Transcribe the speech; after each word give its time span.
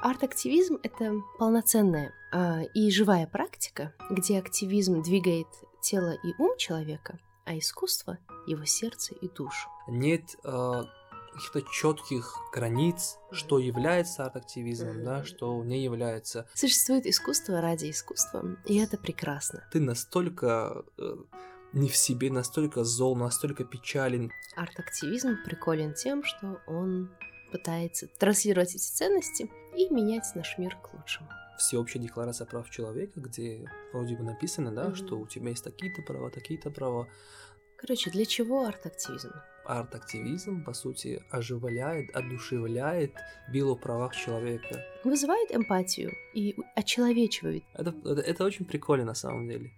Арт-активизм— 0.00 0.78
это 0.82 1.12
полноценная 1.38 2.14
э, 2.32 2.66
и 2.74 2.90
живая 2.90 3.26
практика, 3.26 3.94
где 4.10 4.38
активизм 4.38 5.02
двигает 5.02 5.48
тело 5.80 6.12
и 6.12 6.34
ум 6.38 6.56
человека, 6.56 7.18
а 7.44 7.58
искусство— 7.58 8.18
его 8.46 8.64
сердце 8.64 9.14
и 9.14 9.28
душу. 9.28 9.68
Нет 9.88 10.36
э, 10.44 10.82
каких-то 11.32 11.62
четких 11.72 12.36
границ, 12.52 13.18
что 13.32 13.58
является 13.58 14.24
арт-активизмом, 14.24 15.02
да, 15.02 15.24
что 15.24 15.64
не 15.64 15.82
является. 15.82 16.46
Существует 16.54 17.04
искусство 17.06 17.60
ради 17.60 17.90
искусства, 17.90 18.56
и 18.66 18.78
это 18.78 18.98
прекрасно. 18.98 19.64
Ты 19.72 19.80
настолько 19.80 20.84
э, 20.96 21.16
не 21.72 21.88
в 21.88 21.96
себе, 21.96 22.30
настолько 22.30 22.84
зол, 22.84 23.16
настолько 23.16 23.64
печален. 23.64 24.30
Арт-активизм 24.54 25.38
приколен 25.44 25.92
тем, 25.94 26.22
что 26.22 26.60
он 26.68 27.10
пытается 27.50 28.06
транслировать 28.18 28.74
эти 28.74 28.82
ценности 28.82 29.50
и 29.78 29.88
менять 29.94 30.26
наш 30.34 30.58
мир 30.58 30.76
к 30.76 30.92
лучшему. 30.92 31.28
Всеобщая 31.56 32.00
декларация 32.00 32.46
прав 32.46 32.68
человека, 32.70 33.20
где 33.20 33.64
вроде 33.92 34.16
бы 34.16 34.24
написано, 34.24 34.72
да, 34.72 34.86
mm-hmm. 34.86 34.94
что 34.94 35.18
у 35.18 35.26
тебя 35.26 35.50
есть 35.50 35.64
такие-то 35.64 36.02
права, 36.02 36.30
такие-то 36.30 36.70
права. 36.70 37.06
Короче, 37.76 38.10
для 38.10 38.24
чего 38.26 38.66
арт-активизм? 38.66 39.30
Арт-активизм, 39.64 40.64
по 40.64 40.72
сути, 40.72 41.22
оживляет, 41.30 42.10
одушевляет 42.14 43.12
било 43.52 43.76
в 43.76 43.80
правах 43.80 44.16
человека. 44.16 44.84
Вызывает 45.04 45.54
эмпатию 45.54 46.10
и 46.34 46.56
очеловечивает. 46.74 47.62
Это, 47.74 47.94
это, 48.04 48.20
это 48.20 48.44
очень 48.44 48.64
прикольно 48.64 49.04
на 49.04 49.14
самом 49.14 49.48
деле. 49.48 49.70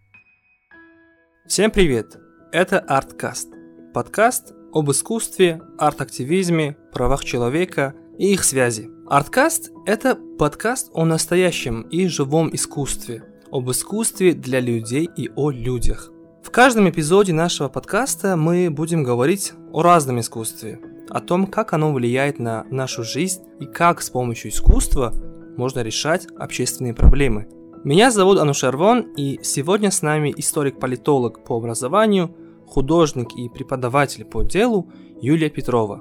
Всем 1.47 1.71
привет! 1.71 2.17
Это 2.53 2.79
Арткаст. 2.79 3.53
Подкаст 3.93 4.55
об 4.73 4.91
искусстве, 4.91 5.61
арт-активизме, 5.79 6.77
правах 6.93 7.25
человека 7.25 7.95
и 8.19 8.33
их 8.33 8.45
связи. 8.45 9.00
Арткаст– 9.11 9.73
это 9.87 10.17
подкаст 10.39 10.93
о 10.95 11.05
настоящем 11.05 11.81
и 11.91 12.07
живом 12.07 12.49
искусстве, 12.55 13.25
об 13.51 13.69
искусстве 13.69 14.35
для 14.35 14.61
людей 14.61 15.11
и 15.17 15.29
о 15.35 15.51
людях. 15.51 16.13
В 16.45 16.53
каждом 16.53 16.89
эпизоде 16.89 17.33
нашего 17.33 17.69
подкаста 17.69 18.37
мы 18.37 18.71
будем 18.71 19.03
говорить 19.03 19.53
о 19.73 19.83
разном 19.83 20.21
искусстве, 20.21 20.79
о 21.09 21.21
том, 21.21 21.49
как 21.49 21.73
оно 21.73 21.93
влияет 21.93 22.39
на 22.39 22.63
нашу 22.71 23.03
жизнь 23.03 23.43
и 23.59 23.67
как 23.67 24.01
с 24.01 24.11
помощью 24.11 24.53
искусства 24.53 25.13
можно 25.57 25.81
решать 25.81 26.29
общественные 26.39 26.95
проблемы. 26.95 27.49
Меня 27.83 28.13
зовут 28.13 28.39
Анушарвон, 28.39 29.13
и 29.17 29.41
сегодня 29.43 29.91
с 29.91 30.03
нами 30.03 30.33
историк-политолог 30.37 31.43
по 31.43 31.57
образованию– 31.57 32.33
художник 32.69 33.37
и 33.37 33.49
преподаватель 33.49 34.25
по 34.25 34.45
делу 34.45 34.89
Юлия 35.21 35.51
Петрова. 35.51 36.01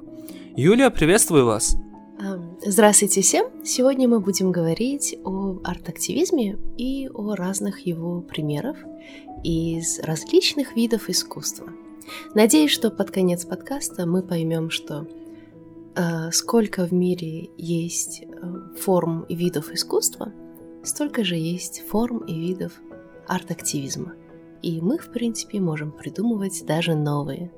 Юлия, 0.54 0.90
приветствую 0.90 1.44
вас! 1.44 1.76
Здравствуйте 2.64 3.22
всем! 3.22 3.46
Сегодня 3.64 4.06
мы 4.08 4.20
будем 4.20 4.52
говорить 4.52 5.16
о 5.24 5.58
арт-активизме 5.64 6.58
и 6.76 7.08
о 7.08 7.34
разных 7.34 7.86
его 7.86 8.20
примерах 8.20 8.76
из 9.42 9.98
различных 10.00 10.76
видов 10.76 11.08
искусства. 11.08 11.68
Надеюсь, 12.34 12.72
что 12.72 12.90
под 12.90 13.10
конец 13.10 13.44
подкаста 13.44 14.06
мы 14.06 14.22
поймем, 14.22 14.70
что 14.70 15.06
э, 15.96 16.30
сколько 16.32 16.86
в 16.86 16.92
мире 16.92 17.50
есть 17.56 18.22
э, 18.22 18.76
форм 18.78 19.22
и 19.28 19.34
видов 19.34 19.72
искусства, 19.72 20.32
столько 20.82 21.24
же 21.24 21.36
есть 21.36 21.82
форм 21.88 22.18
и 22.18 22.38
видов 22.38 22.72
арт-активизма 23.26 24.14
и 24.62 24.80
мы, 24.80 24.98
в 24.98 25.10
принципе, 25.10 25.60
можем 25.60 25.90
придумывать 25.90 26.64
даже 26.66 26.94
новые. 26.94 27.50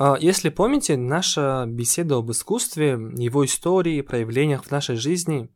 А, 0.00 0.16
если 0.20 0.48
помните, 0.48 0.96
наша 0.96 1.64
беседа 1.66 2.18
об 2.18 2.30
искусстве, 2.30 2.90
его 3.16 3.44
истории, 3.44 4.00
проявлениях 4.00 4.62
в 4.62 4.70
нашей 4.70 4.94
жизни, 4.94 5.50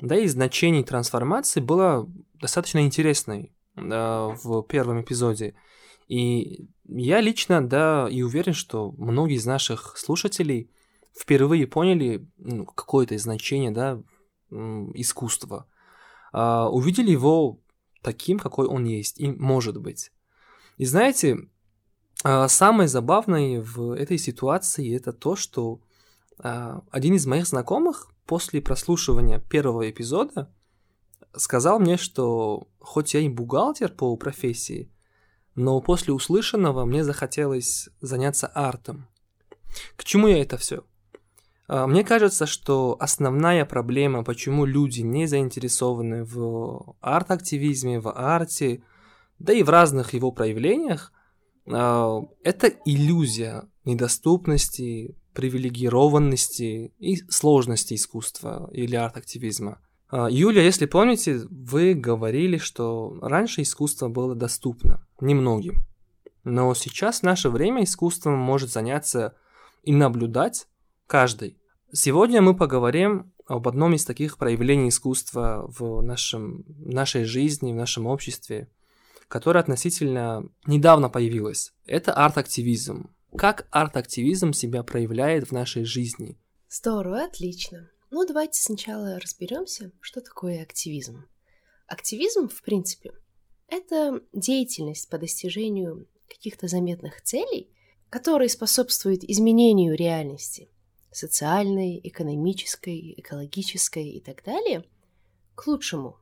да 0.00 0.16
и 0.16 0.26
значении 0.26 0.82
трансформации 0.82 1.60
была 1.60 2.04
достаточно 2.40 2.80
интересной 2.80 3.54
да, 3.76 4.34
в 4.42 4.62
первом 4.62 5.02
эпизоде. 5.02 5.54
И 6.08 6.66
я 6.88 7.20
лично, 7.20 7.64
да, 7.64 8.08
и 8.10 8.22
уверен, 8.22 8.52
что 8.52 8.90
многие 8.98 9.36
из 9.36 9.46
наших 9.46 9.96
слушателей 9.96 10.72
впервые 11.16 11.68
поняли 11.68 12.28
ну, 12.38 12.66
какое-то 12.66 13.16
значение, 13.16 13.70
да, 13.70 14.02
искусства. 14.50 15.68
А, 16.32 16.68
увидели 16.68 17.12
его 17.12 17.60
таким, 18.02 18.40
какой 18.40 18.66
он 18.66 18.86
есть 18.86 19.20
и 19.20 19.30
может 19.30 19.80
быть. 19.80 20.10
И 20.78 20.84
знаете, 20.84 21.48
самое 22.48 22.88
забавное 22.88 23.60
в 23.60 23.92
этой 23.92 24.18
ситуации 24.18 24.96
это 24.96 25.12
то, 25.12 25.36
что 25.36 25.80
а, 26.38 26.82
один 26.90 27.14
из 27.14 27.26
моих 27.26 27.46
знакомых 27.46 28.10
после 28.26 28.60
прослушивания 28.60 29.38
первого 29.38 29.90
эпизода 29.90 30.52
сказал 31.34 31.78
мне, 31.78 31.96
что 31.96 32.68
хоть 32.80 33.14
я 33.14 33.20
и 33.20 33.28
бухгалтер 33.28 33.92
по 33.92 34.16
профессии, 34.16 34.90
но 35.54 35.80
после 35.80 36.12
услышанного 36.12 36.84
мне 36.84 37.04
захотелось 37.04 37.88
заняться 38.00 38.46
артом. 38.46 39.06
К 39.96 40.04
чему 40.04 40.28
я 40.28 40.40
это 40.40 40.56
все? 40.56 40.84
А, 41.68 41.86
мне 41.86 42.04
кажется, 42.04 42.46
что 42.46 42.96
основная 43.00 43.64
проблема, 43.64 44.24
почему 44.24 44.64
люди 44.64 45.00
не 45.00 45.26
заинтересованы 45.26 46.24
в 46.24 46.96
арт-активизме, 47.00 48.00
в 48.00 48.10
арте, 48.10 48.82
да 49.38 49.52
и 49.52 49.62
в 49.62 49.70
разных 49.70 50.14
его 50.14 50.32
проявлениях, 50.32 51.12
а, 51.12 51.13
это 51.66 52.68
иллюзия 52.84 53.64
недоступности, 53.84 55.16
привилегированности 55.32 56.92
и 56.98 57.16
сложности 57.28 57.94
искусства 57.94 58.68
или 58.72 58.96
арт-активизма. 58.96 59.80
А, 60.08 60.28
Юля, 60.30 60.62
если 60.62 60.86
помните, 60.86 61.40
вы 61.50 61.94
говорили, 61.94 62.58
что 62.58 63.18
раньше 63.20 63.62
искусство 63.62 64.08
было 64.08 64.34
доступно 64.34 65.06
немногим. 65.20 65.84
Но 66.44 66.72
сейчас 66.74 67.20
в 67.20 67.22
наше 67.24 67.48
время 67.48 67.84
искусством 67.84 68.34
может 68.38 68.70
заняться 68.70 69.34
и 69.82 69.92
наблюдать 69.92 70.68
каждый. 71.06 71.58
Сегодня 71.92 72.42
мы 72.42 72.54
поговорим 72.54 73.32
об 73.46 73.66
одном 73.68 73.94
из 73.94 74.04
таких 74.04 74.38
проявлений 74.38 74.88
искусства 74.88 75.64
в 75.66 76.02
нашем, 76.02 76.64
нашей 76.68 77.24
жизни, 77.24 77.72
в 77.72 77.76
нашем 77.76 78.06
обществе– 78.06 78.68
которая 79.34 79.64
относительно 79.64 80.48
недавно 80.64 81.10
появилась. 81.10 81.72
Это 81.86 82.12
арт-активизм. 82.12 83.12
Как 83.36 83.66
арт-активизм 83.72 84.52
себя 84.52 84.84
проявляет 84.84 85.48
в 85.48 85.50
нашей 85.50 85.82
жизни? 85.82 86.38
Здорово, 86.70 87.24
отлично. 87.24 87.90
Ну, 88.12 88.24
давайте 88.24 88.62
сначала 88.62 89.18
разберемся, 89.18 89.90
что 90.00 90.20
такое 90.20 90.62
активизм. 90.62 91.24
Активизм, 91.88 92.48
в 92.48 92.62
принципе, 92.62 93.10
это 93.66 94.20
деятельность 94.32 95.08
по 95.08 95.18
достижению 95.18 96.06
каких-то 96.28 96.68
заметных 96.68 97.20
целей, 97.22 97.74
которые 98.10 98.48
способствуют 98.48 99.24
изменению 99.24 99.96
реальности 99.96 100.70
социальной, 101.10 102.00
экономической, 102.04 103.14
экологической 103.16 104.10
и 104.10 104.20
так 104.20 104.44
далее 104.44 104.84
к 105.56 105.66
лучшему. 105.66 106.20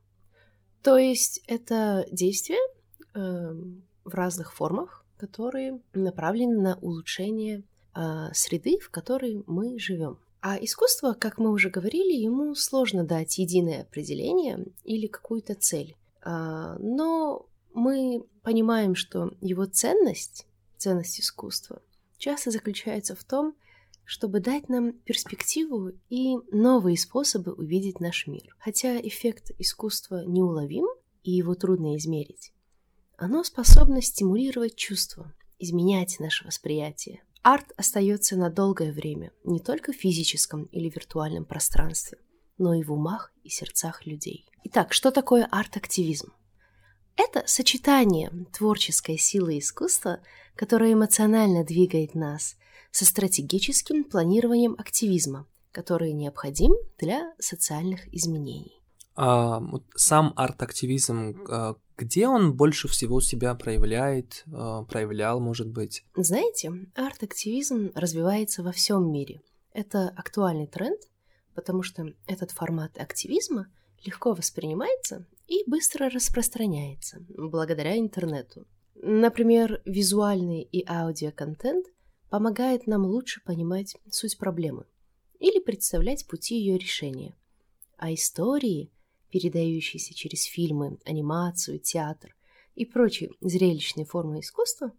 То 0.81 0.97
есть 0.97 1.41
это 1.45 2.07
действие, 2.11 2.57
Эм, 2.57 2.81
в 3.13 4.13
разных 4.13 4.53
формах, 4.53 5.05
которые 5.17 5.79
направлены 5.93 6.61
на 6.61 6.75
улучшение 6.79 7.63
а, 7.93 8.33
среды, 8.33 8.79
в 8.79 8.89
которой 8.89 9.43
мы 9.47 9.79
живем. 9.79 10.17
А 10.41 10.57
искусство, 10.57 11.13
как 11.13 11.37
мы 11.37 11.51
уже 11.51 11.69
говорили, 11.69 12.11
ему 12.11 12.55
сложно 12.55 13.05
дать 13.05 13.37
единое 13.37 13.83
определение 13.83 14.65
или 14.83 15.07
какую-то 15.07 15.55
цель. 15.55 15.95
А, 16.21 16.75
но 16.79 17.45
мы 17.73 18.25
понимаем, 18.41 18.95
что 18.95 19.31
его 19.41 19.65
ценность, 19.65 20.47
ценность 20.77 21.19
искусства, 21.19 21.81
часто 22.17 22.51
заключается 22.51 23.15
в 23.15 23.23
том, 23.23 23.55
чтобы 24.05 24.41
дать 24.41 24.69
нам 24.69 24.93
перспективу 24.93 25.91
и 26.09 26.35
новые 26.51 26.97
способы 26.97 27.53
увидеть 27.53 27.99
наш 27.99 28.27
мир. 28.27 28.55
Хотя 28.59 28.99
эффект 28.99 29.51
искусства 29.59 30.25
неуловим, 30.25 30.87
и 31.23 31.31
его 31.31 31.55
трудно 31.55 31.95
измерить, 31.95 32.52
оно 33.23 33.45
способно 33.45 34.01
стимулировать 34.01 34.75
чувства, 34.75 35.33
изменять 35.57 36.19
наше 36.19 36.45
восприятие. 36.45 37.23
Арт 37.41 37.71
остается 37.77 38.35
на 38.35 38.49
долгое 38.49 38.91
время 38.91 39.31
не 39.45 39.61
только 39.61 39.93
в 39.93 39.95
физическом 39.95 40.65
или 40.65 40.89
виртуальном 40.89 41.45
пространстве, 41.45 42.17
но 42.57 42.73
и 42.73 42.83
в 42.83 42.91
умах 42.91 43.31
и 43.43 43.49
сердцах 43.49 44.05
людей. 44.05 44.45
Итак, 44.65 44.91
что 44.91 45.11
такое 45.11 45.47
арт-активизм? 45.49 46.33
Это 47.15 47.43
сочетание 47.45 48.29
творческой 48.51 49.17
силы 49.17 49.57
искусства, 49.57 50.19
которое 50.55 50.91
эмоционально 50.91 51.63
двигает 51.63 52.15
нас, 52.15 52.57
со 52.91 53.05
стратегическим 53.05 54.03
планированием 54.03 54.75
активизма, 54.77 55.47
который 55.71 56.11
необходим 56.11 56.73
для 56.99 57.33
социальных 57.39 58.13
изменений. 58.13 58.82
А, 59.15 59.61
сам 59.95 60.33
арт-активизм 60.35 61.35
а, 61.49 61.75
где 61.97 62.27
он 62.27 62.53
больше 62.53 62.87
всего 62.87 63.21
себя 63.21 63.53
проявляет, 63.55 64.43
э, 64.47 64.85
проявлял, 64.89 65.39
может 65.39 65.69
быть? 65.69 66.03
Знаете, 66.15 66.71
арт-активизм 66.95 67.91
развивается 67.95 68.63
во 68.63 68.71
всем 68.71 69.11
мире. 69.11 69.41
Это 69.73 70.09
актуальный 70.09 70.67
тренд, 70.67 70.99
потому 71.53 71.83
что 71.83 72.05
этот 72.27 72.51
формат 72.51 72.97
активизма 72.97 73.67
легко 74.03 74.33
воспринимается 74.33 75.25
и 75.47 75.63
быстро 75.67 76.09
распространяется 76.09 77.23
благодаря 77.29 77.97
интернету. 77.97 78.65
Например, 78.95 79.81
визуальный 79.85 80.61
и 80.61 80.85
аудиоконтент 80.87 81.87
помогает 82.29 82.87
нам 82.87 83.05
лучше 83.05 83.41
понимать 83.43 83.97
суть 84.09 84.37
проблемы 84.37 84.85
или 85.39 85.59
представлять 85.59 86.25
пути 86.27 86.57
ее 86.57 86.77
решения. 86.77 87.35
А 87.97 88.13
истории, 88.13 88.91
передающиеся 89.33 90.13
через 90.13 90.43
фильмы, 90.43 90.99
анимацию, 91.05 91.79
театр 91.79 92.35
и 92.75 92.85
прочие 92.85 93.31
зрелищные 93.41 94.05
формы 94.05 94.41
искусства, 94.41 94.91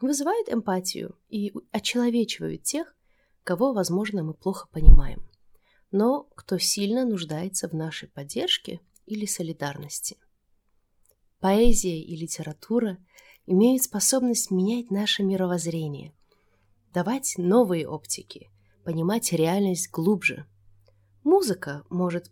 вызывают 0.00 0.48
эмпатию 0.48 1.18
и 1.28 1.52
очеловечивают 1.72 2.62
тех, 2.62 2.94
кого, 3.42 3.72
возможно, 3.72 4.22
мы 4.22 4.32
плохо 4.32 4.68
понимаем, 4.70 5.28
но 5.90 6.22
кто 6.36 6.56
сильно 6.56 7.04
нуждается 7.04 7.68
в 7.68 7.72
нашей 7.72 8.08
поддержке 8.08 8.80
или 9.06 9.26
солидарности. 9.26 10.16
Поэзия 11.40 12.00
и 12.00 12.14
литература 12.14 12.96
имеют 13.46 13.82
способность 13.82 14.52
менять 14.52 14.92
наше 14.92 15.24
мировоззрение, 15.24 16.14
давать 16.94 17.34
новые 17.38 17.88
оптики, 17.88 18.50
понимать 18.84 19.32
реальность 19.32 19.90
глубже. 19.90 20.46
Музыка 21.24 21.82
может 21.90 22.30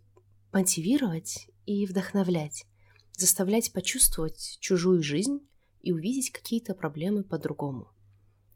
мотивировать 0.51 1.49
и 1.65 1.85
вдохновлять, 1.85 2.65
заставлять 3.13 3.71
почувствовать 3.73 4.57
чужую 4.59 5.03
жизнь 5.03 5.39
и 5.81 5.91
увидеть 5.91 6.31
какие-то 6.31 6.73
проблемы 6.73 7.23
по-другому. 7.23 7.89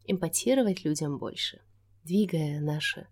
Эмпатировать 0.06 0.84
людям 0.84 1.18
больше, 1.18 1.62
двигая 2.04 2.60
наше, 2.60 3.07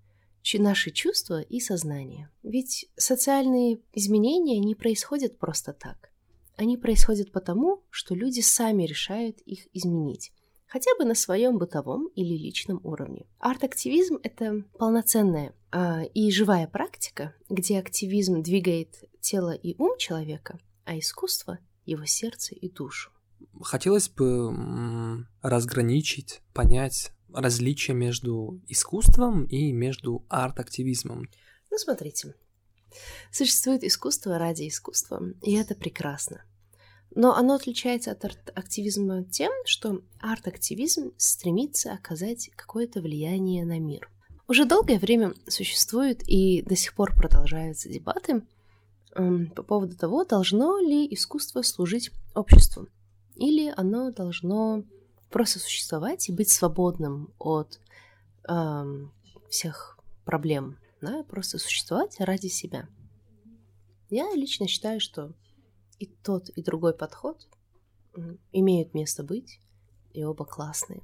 наши 0.53 0.91
чувства 0.91 1.41
и 1.41 1.59
сознание. 1.59 2.29
Ведь 2.43 2.89
социальные 2.97 3.79
изменения 3.93 4.59
не 4.59 4.75
происходят 4.75 5.37
просто 5.37 5.73
так. 5.73 6.11
Они 6.57 6.77
происходят 6.77 7.31
потому, 7.31 7.83
что 7.89 8.13
люди 8.13 8.41
сами 8.41 8.83
решают 8.83 9.39
их 9.41 9.67
изменить, 9.73 10.31
хотя 10.71 10.91
бы 10.97 11.03
на 11.03 11.15
своем 11.15 11.57
бытовом 11.57 12.07
или 12.15 12.33
личном 12.33 12.79
уровне. 12.83 13.27
Арт-активизм— 13.39 14.19
это 14.23 14.63
полноценная 14.79 15.53
а, 15.69 16.03
и 16.03 16.31
живая 16.31 16.65
практика, 16.65 17.35
где 17.49 17.77
активизм 17.77 18.41
двигает 18.41 19.03
тело 19.19 19.51
и 19.51 19.75
ум 19.77 19.97
человека, 19.97 20.59
а 20.85 20.97
искусство— 20.97 21.59
его 21.85 22.05
сердце 22.05 22.55
и 22.55 22.69
душу. 22.69 23.11
Хотелось 23.61 24.07
бы 24.07 25.25
разграничить, 25.41 26.41
понять 26.53 27.11
различие 27.33 27.95
между 27.95 28.61
искусством 28.67 29.45
и 29.45 29.73
между 29.73 30.25
арт-активизмом. 30.29 31.27
Ну, 31.69 31.77
смотрите. 31.77 32.33
Существует 33.29 33.83
искусство 33.83 34.37
ради 34.37 34.69
искусства, 34.69 35.21
и 35.41 35.53
это 35.53 35.75
прекрасно. 35.75 36.45
Но 37.13 37.35
оно 37.35 37.55
отличается 37.55 38.11
от 38.11 38.23
арт-активизма 38.23 39.23
тем, 39.25 39.51
что 39.65 40.01
арт-активизм 40.19 41.11
стремится 41.17 41.93
оказать 41.93 42.49
какое-то 42.55 43.01
влияние 43.01 43.65
на 43.65 43.79
мир. 43.79 44.09
Уже 44.47 44.65
долгое 44.65 44.99
время 44.99 45.33
существуют 45.47 46.23
и 46.27 46.61
до 46.61 46.75
сих 46.75 46.93
пор 46.93 47.15
продолжаются 47.15 47.89
дебаты 47.89 48.43
по 49.13 49.63
поводу 49.63 49.97
того, 49.97 50.23
должно 50.23 50.79
ли 50.79 51.05
искусство 51.13 51.61
служить 51.63 52.11
обществу 52.33 52.87
или 53.35 53.73
оно 53.75 54.11
должно 54.11 54.83
просто 55.29 55.59
существовать 55.59 56.29
и 56.29 56.31
быть 56.31 56.49
свободным 56.49 57.33
от 57.39 57.79
э, 58.47 59.07
всех 59.49 59.97
проблем, 60.25 60.77
да, 61.01 61.23
просто 61.23 61.57
существовать 61.57 62.19
ради 62.19 62.47
себя. 62.47 62.87
Я 64.09 64.31
лично 64.35 64.67
считаю, 64.67 64.99
что 64.99 65.31
и 66.01 66.07
тот, 66.23 66.49
и 66.49 66.63
другой 66.63 66.95
подход 66.95 67.47
имеют 68.51 68.95
место 68.95 69.23
быть, 69.23 69.61
и 70.13 70.23
оба 70.23 70.45
классные. 70.45 71.03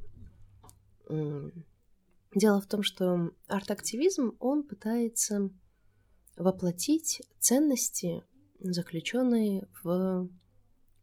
Дело 2.33 2.59
в 2.59 2.65
том, 2.65 2.81
что 2.81 3.31
арт-активизм, 3.47 4.35
он 4.39 4.63
пытается 4.63 5.51
воплотить 6.35 7.21
ценности, 7.39 8.23
заключенные 8.59 9.67
в 9.83 10.27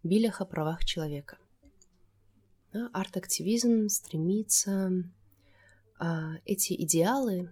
билях 0.03 0.41
о 0.41 0.45
правах 0.45 0.85
человека. 0.85 1.39
Арт-активизм 2.73 3.89
стремится 3.89 4.91
а, 6.01 6.33
эти 6.45 6.73
идеалы 6.83 7.49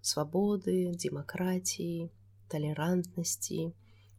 свободы, 0.00 0.92
демократии, 0.94 2.12
толерантности, 2.48 3.74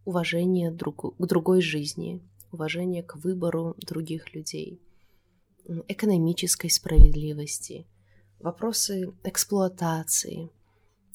уважения 0.07 0.71
друг, 0.71 1.17
к 1.17 1.25
другой 1.25 1.61
жизни, 1.61 2.21
уважения 2.51 3.03
к 3.03 3.17
выбору 3.17 3.75
других 3.77 4.33
людей, 4.33 4.81
экономической 5.87 6.69
справедливости, 6.69 7.85
вопросы 8.39 9.13
эксплуатации. 9.23 10.49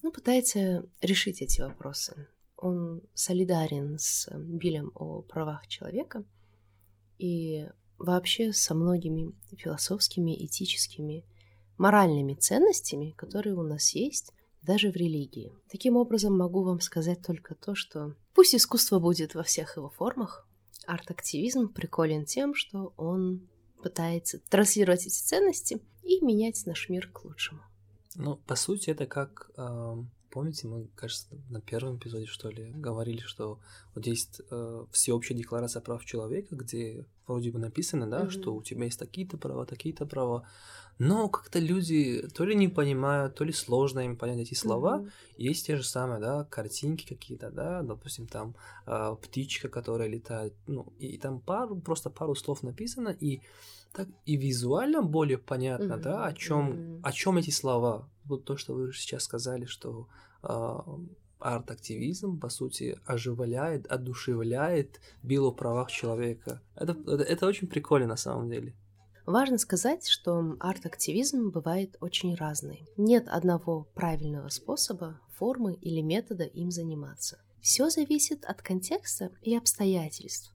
Ну, 0.03 0.13
пытается 0.13 0.85
решить 1.01 1.41
эти 1.41 1.63
вопросы 1.63 2.29
он 2.63 3.03
солидарен 3.13 3.99
с 3.99 4.31
Биллем 4.33 4.93
о 4.95 5.23
правах 5.23 5.67
человека 5.67 6.25
и 7.19 7.67
вообще 7.99 8.53
со 8.53 8.75
многими 8.75 9.33
философскими, 9.57 10.45
этическими, 10.45 11.25
моральными 11.77 12.35
ценностями, 12.35 13.15
которые 13.17 13.57
у 13.57 13.63
нас 13.63 13.95
есть 13.95 14.33
даже 14.63 14.91
в 14.91 14.97
религии. 14.97 15.53
Таким 15.71 15.97
образом, 15.97 16.37
могу 16.37 16.63
вам 16.63 16.81
сказать 16.81 17.23
только 17.23 17.55
то, 17.55 17.75
что 17.75 18.15
пусть 18.35 18.55
искусство 18.55 18.99
будет 18.99 19.35
во 19.35 19.43
всех 19.43 19.77
его 19.77 19.89
формах, 19.89 20.47
арт-активизм 20.87 21.69
приколен 21.73 22.25
тем, 22.25 22.55
что 22.55 22.93
он 22.97 23.49
пытается 23.83 24.39
транслировать 24.49 25.07
эти 25.07 25.19
ценности 25.19 25.81
и 26.03 26.25
менять 26.25 26.63
наш 26.67 26.89
мир 26.89 27.09
к 27.09 27.25
лучшему. 27.25 27.61
Ну, 28.15 28.37
по 28.37 28.57
сути, 28.57 28.91
это 28.91 29.07
как 29.07 29.51
э, 29.57 29.97
Помните, 30.33 30.67
мы, 30.67 30.89
кажется, 30.95 31.27
на 31.51 31.61
первом 31.61 31.99
эпизоде, 31.99 32.25
что 32.25 32.49
ли, 32.49 32.71
говорили, 32.71 33.21
что 33.21 33.61
вот 33.95 34.07
есть 34.07 34.41
э, 34.51 34.85
всеобщая 34.91 35.35
декларация 35.35 35.83
прав 35.83 36.03
человека, 36.07 36.57
где 36.57 37.05
вроде 37.33 37.51
бы 37.51 37.59
написано, 37.59 38.07
да, 38.07 38.23
mm-hmm. 38.23 38.31
что 38.31 38.55
у 38.55 38.63
тебя 38.63 38.85
есть 38.85 38.99
такие-то 38.99 39.37
права, 39.37 39.67
такие-то 39.67 40.07
права, 40.07 40.47
но 40.99 41.29
как-то 41.29 41.59
люди 41.59 42.29
то 42.35 42.45
ли 42.45 42.55
не 42.55 42.69
понимают, 42.69 43.35
то 43.35 43.45
ли 43.45 43.53
сложно 43.53 44.01
им 44.01 44.17
понять 44.17 44.39
эти 44.39 44.55
слова. 44.55 44.99
Mm-hmm. 44.99 45.11
Есть 45.39 45.67
те 45.67 45.77
же 45.77 45.85
самые, 45.85 46.21
да, 46.21 46.45
картинки 46.45 47.07
какие-то, 47.07 47.51
да, 47.51 47.83
допустим, 47.83 48.27
там 48.27 48.55
э, 48.87 49.17
птичка, 49.23 49.69
которая 49.69 50.09
летает, 50.09 50.55
ну, 50.67 50.93
и, 50.99 51.07
и 51.07 51.19
там 51.19 51.41
пару, 51.41 51.77
просто 51.81 52.11
пару 52.11 52.35
слов 52.35 52.63
написано, 52.63 53.09
и 53.09 53.41
так 53.93 54.09
и 54.27 54.37
визуально 54.37 55.03
более 55.03 55.39
понятно, 55.39 55.95
mm-hmm. 55.95 56.03
да, 56.03 56.27
о 56.27 56.33
чем, 56.33 56.73
mm-hmm. 56.73 57.01
о 57.03 57.13
чем 57.13 57.39
эти 57.39 57.51
слова. 57.51 58.09
Вот 58.25 58.45
то, 58.45 58.57
что 58.57 58.75
вы 58.75 58.93
сейчас 58.93 59.25
сказали, 59.25 59.65
что 59.65 60.07
э, 60.43 60.79
арт-активизм, 61.43 62.39
по 62.39 62.49
сути, 62.49 62.99
оживляет, 63.05 63.87
одушевляет 63.87 65.01
бил 65.23 65.47
о 65.47 65.53
правах 65.53 65.91
человека. 65.91 66.63
Это, 66.75 66.97
это, 67.07 67.23
это 67.23 67.47
очень 67.47 67.69
прикольно 67.69 68.07
на 68.07 68.17
самом 68.17 68.49
деле. 68.49 68.75
Важно 69.27 69.59
сказать, 69.59 70.09
что 70.09 70.57
арт-активизм 70.59 71.51
бывает 71.51 71.97
очень 72.01 72.35
разный. 72.35 72.89
Нет 72.97 73.29
одного 73.29 73.87
правильного 73.95 74.49
способа, 74.49 75.21
формы 75.37 75.75
или 75.75 76.01
метода 76.01 76.45
им 76.45 76.71
заниматься. 76.71 77.39
Все 77.61 77.91
зависит 77.91 78.45
от 78.45 78.63
контекста 78.63 79.31
и 79.43 79.57
обстоятельств 79.57 80.53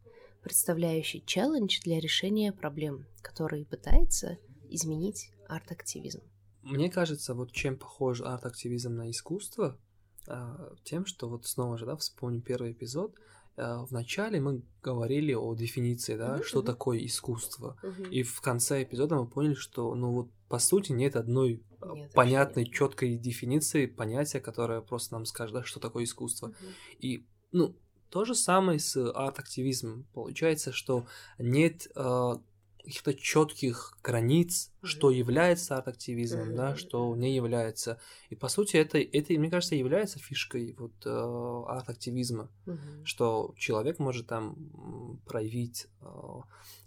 представляющий 0.47 1.21
челлендж 1.25 1.81
для 1.83 1.99
решения 1.99 2.53
проблем, 2.53 3.05
который 3.21 3.65
пытается 3.65 4.37
изменить 4.69 5.31
арт-активизм. 5.49 6.21
Мне 6.61 6.89
кажется, 6.89 7.33
вот 7.33 7.51
чем 7.51 7.77
похож 7.77 8.21
арт-активизм 8.21 8.95
на 8.95 9.11
искусство, 9.11 9.77
тем, 10.83 11.05
что 11.05 11.29
вот 11.29 11.45
снова 11.45 11.77
же, 11.77 11.85
да, 11.85 11.95
вспомним 11.95 12.41
первый 12.41 12.71
эпизод, 12.71 13.15
а, 13.57 13.85
в 13.85 13.91
начале 13.91 14.39
мы 14.39 14.61
говорили 14.83 15.33
о 15.33 15.53
дефиниции, 15.55 16.15
да, 16.15 16.37
uh-huh, 16.37 16.43
что 16.43 16.61
такое 16.61 17.03
искусство. 17.03 17.77
Uh-huh. 17.81 18.09
И 18.09 18.21
в 18.21 18.39
конце 18.39 18.83
эпизода 18.83 19.15
мы 19.15 19.27
поняли, 19.27 19.55
что, 19.55 19.93
ну 19.95 20.11
вот, 20.11 20.29
по 20.47 20.59
сути, 20.59 20.91
нет 20.91 21.15
одной 21.15 21.63
а, 21.81 21.93
нет, 21.93 22.13
понятной, 22.13 22.65
четкой 22.65 23.17
дефиниции, 23.17 23.87
понятия, 23.87 24.39
которое 24.39 24.81
просто 24.81 25.15
нам 25.15 25.25
скажет, 25.25 25.55
да, 25.55 25.63
что 25.63 25.79
такое 25.79 26.03
искусство. 26.03 26.49
Uh-huh. 26.49 26.97
И, 26.99 27.25
ну, 27.51 27.75
то 28.11 28.25
же 28.25 28.35
самое 28.35 28.79
с 28.79 28.95
арт-активизмом. 28.95 30.05
Получается, 30.13 30.71
что 30.71 31.07
нет 31.39 31.87
э, 31.95 32.33
каких-то 32.87 33.13
четких 33.13 33.97
границ, 34.01 34.71
mm-hmm. 34.71 34.87
что 34.87 35.11
является 35.11 35.75
арт-активизмом, 35.75 36.51
mm-hmm. 36.51 36.55
да, 36.55 36.75
что 36.77 37.13
не 37.17 37.35
является. 37.35 37.99
И 38.29 38.35
по 38.35 38.47
сути 38.47 38.77
это, 38.77 38.97
это, 38.97 39.33
мне 39.33 39.49
кажется, 39.49 39.75
является 39.75 40.19
фишкой 40.19 40.73
вот 40.79 40.93
э, 41.05 41.09
арт-активизма, 41.67 42.49
mm-hmm. 42.65 43.03
что 43.03 43.53
человек 43.57 43.99
может 43.99 44.27
там 44.27 45.19
проявить 45.25 45.87
э, 46.01 46.05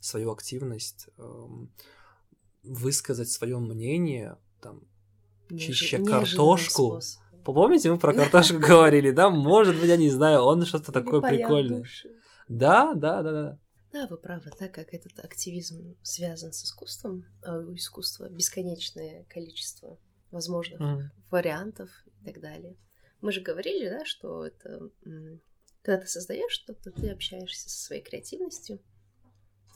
свою 0.00 0.32
активность, 0.32 1.10
э, 1.18 1.46
высказать 2.62 3.28
свое 3.28 3.58
мнение, 3.58 4.38
там, 4.62 4.80
чища 5.50 6.02
картошку. 6.02 6.98
Помните, 7.44 7.90
мы 7.90 7.98
про 7.98 8.14
картошку 8.14 8.58
говорили, 8.58 9.10
да? 9.10 9.28
Может 9.28 9.78
быть, 9.78 9.88
я 9.88 9.98
не 9.98 10.08
знаю, 10.08 10.40
он 10.42 10.64
что-то 10.64 10.92
такое 10.92 11.20
прикольное. 11.20 11.84
Да, 12.48 12.94
да, 12.94 13.22
да, 13.22 13.32
да. 13.32 13.58
Да, 13.92 14.06
вы 14.06 14.16
правы, 14.16 14.50
так 14.56 14.72
как 14.72 14.94
этот 14.94 15.18
активизм 15.18 15.96
связан 16.02 16.52
с 16.52 16.64
искусством, 16.64 17.24
а 17.42 17.58
у 17.58 17.74
искусства 17.74 18.28
бесконечное 18.28 19.24
количество 19.24 19.98
возможных 20.30 20.80
Мгм. 20.80 21.10
вариантов 21.30 21.90
и 22.06 22.24
так 22.24 22.40
далее. 22.40 22.76
Мы 23.20 23.32
же 23.32 23.40
говорили, 23.40 23.88
да, 23.88 24.04
что 24.04 24.46
это 24.46 24.90
когда 25.82 26.02
ты 26.02 26.06
создаешь 26.06 26.52
что-то, 26.52 26.92
ты 26.92 27.10
общаешься 27.10 27.68
со 27.68 27.84
своей 27.84 28.02
креативностью, 28.02 28.78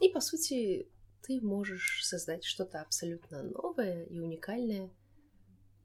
и 0.01 0.09
по 0.11 0.21
сути 0.21 0.89
ты 1.23 1.41
можешь 1.41 2.07
создать 2.07 2.45
что-то 2.45 2.81
абсолютно 2.83 3.43
новое 3.43 4.05
и 4.05 4.21
уникальное 4.21 4.91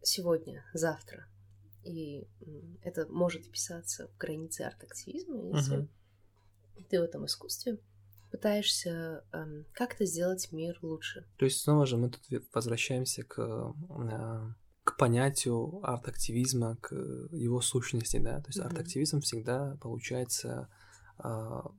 сегодня, 0.03 0.65
завтра. 0.73 1.27
И 1.83 2.27
это 2.83 3.07
может 3.07 3.45
вписаться 3.45 4.07
в 4.07 4.17
границы 4.17 4.61
арт-активизма, 4.61 5.37
если 5.49 5.77
Мгм. 5.77 5.89
ты 6.89 6.99
в 6.99 7.03
этом 7.03 7.25
искусстве 7.25 7.79
пытаешься 8.31 9.23
эм, 9.31 9.65
как-то 9.73 10.05
сделать 10.05 10.51
мир 10.51 10.77
лучше. 10.81 11.25
То 11.37 11.45
есть 11.45 11.61
снова 11.61 11.85
же 11.85 11.97
мы 11.97 12.09
тут 12.09 12.21
возвращаемся 12.53 13.23
к, 13.23 13.39
э, 13.39 14.53
к 14.83 14.97
понятию 14.97 15.79
арт-активизма, 15.83 16.77
к 16.77 16.93
его 17.31 17.61
сущности, 17.61 18.17
да. 18.17 18.41
То 18.41 18.47
есть 18.47 18.59
Мгм. 18.59 18.67
арт-активизм 18.67 19.21
всегда, 19.21 19.77
получается, 19.81 20.69
а, 21.17 21.71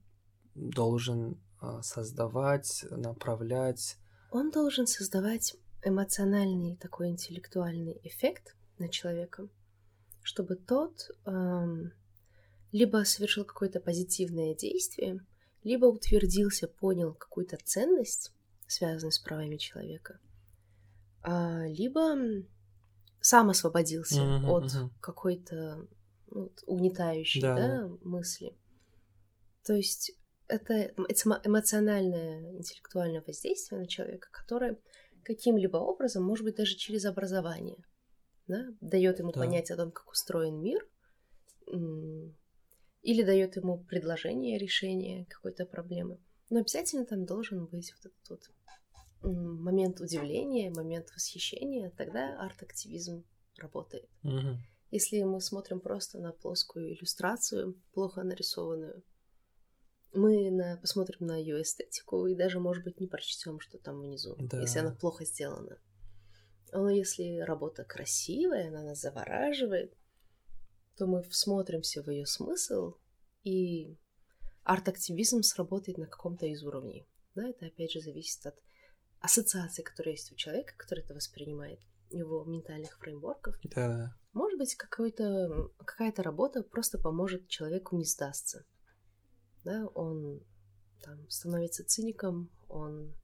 должен 0.55 1.41
а, 1.61 1.83
создавать, 1.83 2.85
направлять. 2.91 3.97
Он 4.31 4.51
должен 4.51 4.87
создавать 4.87 5.57
эмоциональный 5.83 6.77
такой 6.77 7.09
интеллектуальный 7.09 8.01
эффект 8.03 8.57
на 8.79 8.89
человека, 8.89 9.49
чтобы 10.23 10.57
тот 10.57 11.11
эм, 11.27 11.93
либо 12.73 13.05
совершил 13.05 13.45
какое-то 13.45 13.81
позитивное 13.81 14.55
действие, 14.55 15.25
либо 15.63 15.87
утвердился, 15.87 16.69
понял 16.69 17.15
какую-то 17.15 17.59
ценность, 17.63 18.33
связанную 18.67 19.13
с 19.13 19.19
правами 19.19 19.57
человека, 19.57 20.19
а, 21.23 21.67
либо 21.67 22.17
сам 23.21 23.51
освободился 23.51 24.23
Мгм, 24.23 24.51
от 24.51 24.65
мгм. 24.65 24.91
какой-то 25.01 25.87
ну, 26.31 26.43
вот 26.43 26.63
угнетающей 26.67 27.43
Да, 27.43 27.57
да, 27.57 27.89
мысли. 28.03 28.57
То 29.65 29.75
есть 29.75 30.13
это 30.49 30.93
эмо- 30.97 31.41
эмоциональное, 31.45 32.57
интеллектуальное 32.57 33.23
воздействие 33.27 33.81
на 33.81 33.87
человека, 33.87 34.29
которое 34.33 34.79
каким-либо 35.23 35.77
образом, 35.77 36.25
может 36.25 36.45
быть, 36.45 36.57
даже 36.57 36.75
через 36.77 37.05
образование, 37.05 37.85
да, 38.47 38.67
дает 38.81 39.19
ему 39.19 39.33
Да. 39.33 39.41
понять 39.41 39.71
о 39.71 39.77
том, 39.77 39.91
как 39.93 40.11
устроен 40.11 40.61
мир, 40.63 40.87
или 43.03 43.23
дает 43.23 43.57
ему 43.57 43.79
предложение 43.85 44.59
решения 44.59 45.27
какой-то 45.27 45.67
проблемы. 45.67 46.19
Но 46.51 46.61
обязательно 46.61 47.07
там 47.07 47.25
должен 47.25 47.67
быть 47.67 47.95
вот 47.95 48.13
этот 48.13 48.29
вот 48.31 48.51
момент 49.23 50.01
удивления, 50.01 50.71
момент 50.71 51.11
восхищения, 51.15 51.91
тогда 51.97 52.41
арт-активизм 52.41 53.25
работает. 53.57 54.09
Мгм. 54.23 54.59
Если 54.91 55.23
мы 55.23 55.41
смотрим 55.41 55.81
просто 55.81 56.19
на 56.19 56.33
плоскую 56.33 56.95
иллюстрацию, 56.95 57.81
плохо 57.93 58.23
нарисованную, 58.23 59.05
мы 60.13 60.51
на, 60.51 60.77
посмотрим 60.79 61.27
на 61.27 61.37
ее 61.37 61.63
эстетику 61.63 62.27
и 62.27 62.35
даже, 62.35 62.59
может 62.59 62.83
быть, 62.83 62.99
не 62.99 63.07
прочтем, 63.07 63.61
что 63.61 63.79
там 63.79 64.01
внизу, 64.01 64.37
Да. 64.41 64.61
если 64.61 64.81
она 64.81 64.93
плохо 64.93 65.25
сделана. 65.25 65.79
Но 66.73 66.91
если 66.91 67.39
работа 67.39 67.85
красивая, 67.85 68.69
она 68.69 68.83
нас 68.83 69.01
завораживает, 69.01 69.97
то 70.97 71.07
мы 71.07 71.23
всмотримся 71.23 72.03
в 72.03 72.11
ее 72.11 72.27
смысл, 72.27 72.95
и 73.43 73.97
арт-активизм 74.65 75.43
сработает 75.43 75.99
на 75.99 76.07
каком-то 76.07 76.47
из 76.47 76.63
уровней. 76.63 77.07
Да, 77.35 77.49
это 77.49 77.67
опять 77.67 77.93
же 77.93 78.01
зависит 78.01 78.45
от 78.47 78.57
ассоциации, 79.21 79.83
которая 79.83 80.15
есть 80.15 80.33
у 80.33 80.35
человека, 80.35 80.75
который 80.77 81.05
это 81.05 81.15
воспринимает, 81.15 81.81
его 82.11 82.45
ментальных 82.45 82.99
фреймворков. 82.99 83.57
Да. 83.65 84.17
Может 84.33 84.59
быть, 84.59 84.75
какой-то, 84.75 85.71
какая-то 85.79 86.23
работа 86.23 86.63
просто 86.63 86.99
поможет 86.99 87.49
человеку 87.49 87.97
не 87.97 88.05
сдастся. 88.05 88.65
Да, 89.65 89.87
он 89.95 90.43
там 91.03 91.29
становится 91.29 91.85
циником, 91.85 92.51
он 92.69 93.15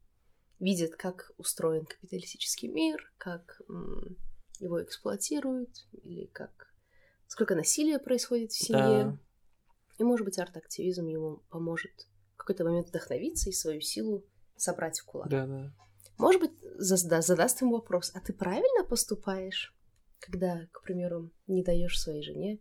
видит, 0.59 0.97
как 0.97 1.33
устроен 1.37 1.85
капиталистический 1.85 2.69
мир, 2.69 3.13
как 3.19 3.61
м, 3.69 4.17
его 4.59 4.83
эксплуатируют, 4.83 5.87
или 5.93 6.27
как 6.27 6.66
сколько 7.26 7.54
насилия 7.54 7.99
происходит 7.99 8.52
в 8.52 8.59
семье. 8.59 9.04
Да. 9.04 9.18
И, 9.99 10.04
может 10.04 10.25
быть, 10.25 10.38
арт-активизм 10.38 11.06
ему 11.06 11.42
поможет 11.50 12.09
в 12.35 12.37
какой-то 12.37 12.64
момент 12.64 12.88
вдохновиться 12.88 13.49
и 13.49 13.52
свою 13.52 13.80
силу 13.80 14.25
собрать 14.56 15.00
в 15.00 15.04
кулак. 15.04 15.28
Да, 15.28 15.47
да. 15.47 15.73
Может 16.18 16.40
быть, 16.40 16.52
зазда- 16.78 17.23
задаст 17.23 17.61
ему 17.61 17.73
вопрос, 17.73 18.11
а 18.14 18.21
ты 18.21 18.33
правильно 18.33 18.85
поступаешь, 18.85 19.75
когда, 20.18 20.66
к 20.73 20.83
примеру, 20.83 21.30
не 21.47 21.62
даешь 21.62 22.00
своей 22.00 22.23
жене 22.23 22.61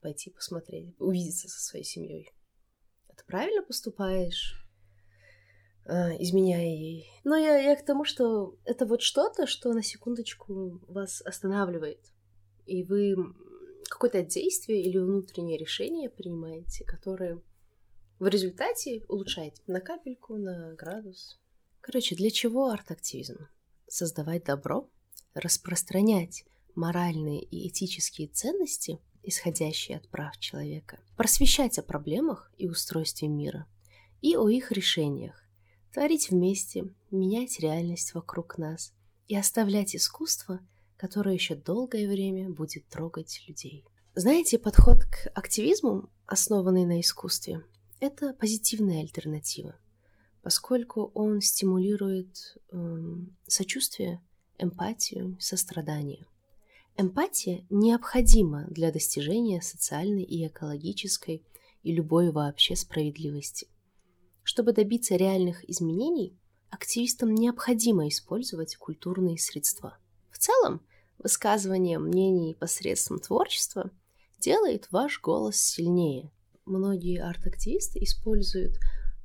пойти 0.00 0.30
посмотреть, 0.30 0.94
увидеться 0.98 1.48
со 1.48 1.60
своей 1.60 1.84
семьей? 1.84 2.32
А 3.08 3.14
ты 3.14 3.24
правильно 3.26 3.62
поступаешь, 3.62 4.54
а, 5.84 6.10
изменяя 6.22 6.64
ей? 6.64 7.10
Но 7.24 7.36
я, 7.36 7.58
я 7.58 7.76
к 7.76 7.84
тому, 7.84 8.04
что 8.04 8.56
это 8.64 8.86
вот 8.86 9.02
что-то, 9.02 9.46
что 9.46 9.72
на 9.72 9.82
секундочку 9.82 10.80
вас 10.88 11.20
останавливает, 11.22 12.00
и 12.66 12.82
вы 12.84 13.16
какое-то 13.96 14.22
действие 14.22 14.82
или 14.82 14.98
внутреннее 14.98 15.56
решение 15.56 16.10
принимаете, 16.10 16.84
которое 16.84 17.40
в 18.18 18.26
результате 18.26 19.02
улучшает 19.08 19.54
на 19.66 19.80
капельку, 19.80 20.36
на 20.36 20.74
градус. 20.74 21.40
Короче, 21.80 22.14
для 22.14 22.30
чего 22.30 22.68
арт-активизм? 22.68 23.48
Создавать 23.88 24.44
добро, 24.44 24.90
распространять 25.32 26.44
моральные 26.74 27.42
и 27.42 27.68
этические 27.68 28.28
ценности, 28.28 28.98
исходящие 29.22 29.96
от 29.96 30.08
прав 30.10 30.38
человека, 30.38 31.00
просвещать 31.16 31.78
о 31.78 31.82
проблемах 31.82 32.52
и 32.58 32.68
устройстве 32.68 33.28
мира 33.28 33.66
и 34.20 34.36
о 34.36 34.50
их 34.50 34.72
решениях, 34.72 35.42
творить 35.94 36.28
вместе, 36.28 36.84
менять 37.10 37.60
реальность 37.60 38.12
вокруг 38.12 38.58
нас 38.58 38.92
и 39.26 39.36
оставлять 39.36 39.96
искусство, 39.96 40.60
которое 40.96 41.34
еще 41.34 41.54
долгое 41.54 42.08
время 42.08 42.50
будет 42.50 42.86
трогать 42.88 43.42
людей. 43.46 43.84
Знаете, 44.14 44.58
подход 44.58 45.04
к 45.04 45.30
активизму, 45.34 46.08
основанный 46.26 46.86
на 46.86 47.00
искусстве, 47.00 47.64
это 48.00 48.32
позитивная 48.32 49.00
альтернатива, 49.00 49.74
поскольку 50.42 51.10
он 51.14 51.40
стимулирует 51.40 52.56
эм, 52.72 53.36
сочувствие, 53.46 54.22
эмпатию, 54.58 55.36
сострадание. 55.40 56.26
Эмпатия 56.96 57.66
необходима 57.68 58.64
для 58.68 58.90
достижения 58.90 59.60
социальной 59.60 60.22
и 60.22 60.46
экологической 60.46 61.44
и 61.82 61.92
любой 61.92 62.30
вообще 62.30 62.74
справедливости. 62.74 63.68
Чтобы 64.42 64.72
добиться 64.72 65.16
реальных 65.16 65.68
изменений, 65.68 66.38
активистам 66.70 67.34
необходимо 67.34 68.08
использовать 68.08 68.76
культурные 68.76 69.38
средства. 69.38 69.98
В 70.36 70.38
целом, 70.38 70.82
высказывание 71.16 71.98
мнений 71.98 72.52
посредством 72.54 73.20
творчества 73.20 73.90
делает 74.38 74.86
ваш 74.92 75.18
голос 75.22 75.56
сильнее. 75.56 76.30
Многие 76.66 77.22
арт-активисты 77.22 78.00
используют 78.04 78.76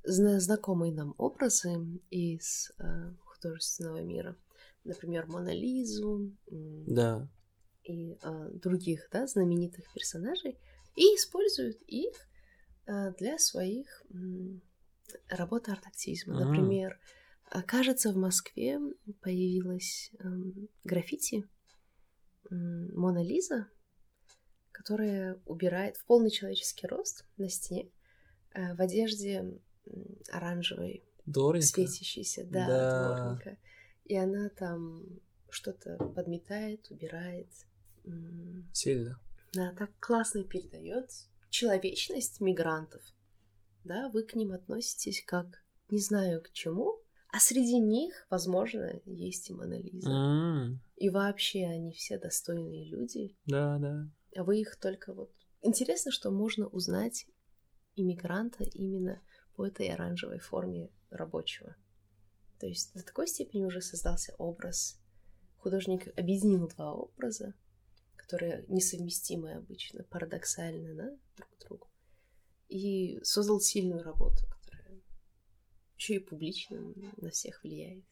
зна- 0.06 0.40
знакомые 0.40 0.94
нам 0.94 1.14
образы 1.18 1.74
из 2.10 2.72
э, 2.80 3.14
художественного 3.26 4.02
мира. 4.04 4.38
Например, 4.86 5.28
Мона 5.28 5.54
Лизу 5.54 6.32
м, 6.50 6.86
Да. 6.88 7.28
и 7.84 8.14
э, 8.24 8.50
других 8.54 9.10
да, 9.12 9.28
знаменитых 9.28 9.92
персонажей 9.94 10.58
и 10.96 11.02
используют 11.18 11.82
их 11.88 12.14
э, 12.88 13.12
для 13.20 13.38
своих 13.38 14.02
м, 14.14 14.62
работ 15.28 15.68
арт-активизма. 15.68 16.36
М. 16.40 16.48
Например, 16.48 16.94
э, 16.94 16.98
кажется, 17.62 18.12
в 18.14 18.16
Москве 18.16 18.80
появилась 19.22 20.12
эм, 20.20 20.70
граффити 20.86 21.48
Мона 22.50 23.24
Лиза, 23.24 23.68
которая 24.72 25.40
убирает 25.46 25.98
в 25.98 26.06
полный 26.06 26.30
человеческий 26.32 26.88
рост 26.88 27.26
на 27.38 27.50
стене 27.50 27.90
э, 28.54 28.74
в 28.76 28.82
одежде 28.82 29.60
оранжевой, 30.30 31.04
Доренько. 31.26 31.68
светящейся, 31.68 32.46
да, 32.46 32.68
Да. 32.68 33.16
дворника. 33.16 33.58
И 34.06 34.16
она 34.16 34.50
там 34.50 35.04
что-то 35.50 35.98
подметает, 36.16 36.90
убирает. 36.90 37.50
Сильно. 38.74 39.20
Да, 39.54 39.74
так 39.78 39.92
классно 40.00 40.44
передает 40.44 41.10
человечность 41.50 42.40
мигрантов. 42.42 43.04
Да, 43.84 44.10
вы 44.10 44.24
к 44.24 44.36
ним 44.36 44.54
относитесь 44.54 45.24
как 45.26 45.64
не 45.90 46.00
знаю 46.00 46.42
к 46.42 46.52
чему, 46.52 47.00
а 47.32 47.40
среди 47.40 47.80
них, 47.80 48.28
возможно, 48.30 49.00
есть 49.06 49.50
и 49.50 49.54
Мона 49.54 49.80
Лиза. 49.80 50.10
М, 50.10 50.82
И 50.98 51.10
вообще 51.10 51.66
они 51.66 51.94
все 51.94 52.18
достойные 52.20 52.86
люди. 52.86 53.36
Да, 53.46 53.78
да. 53.80 54.10
а 54.36 54.44
вы 54.44 54.60
их 54.62 54.78
только 54.78 55.14
вот... 55.14 55.32
Интересно, 55.62 56.12
что 56.12 56.32
можно 56.32 56.68
узнать 56.68 57.26
иммигранта 57.96 58.64
именно 58.64 59.22
по 59.56 59.66
этой 59.66 59.88
оранжевой 59.90 60.40
форме 60.40 60.90
рабочего. 61.10 61.76
То 62.60 62.68
есть 62.68 62.94
до 62.94 63.04
такой 63.04 63.28
степени 63.28 63.64
уже 63.64 63.82
создался 63.82 64.34
образ. 64.38 65.00
Художник 65.58 66.08
объединил 66.18 66.68
два 66.68 66.94
образа, 66.94 67.54
которые 68.16 68.66
несовместимы 68.68 69.54
обычно, 69.54 70.04
парадоксально, 70.04 70.96
да, 70.96 71.18
друг 71.38 71.50
к 71.58 71.68
другу. 71.68 71.88
И 72.68 73.20
создал 73.24 73.60
сильную 73.60 74.04
работу, 74.04 74.46
еще 76.02 76.16
и 76.16 76.20
публично 76.20 76.82
на 77.18 77.30
всех 77.30 77.62
влияет. 77.64 78.04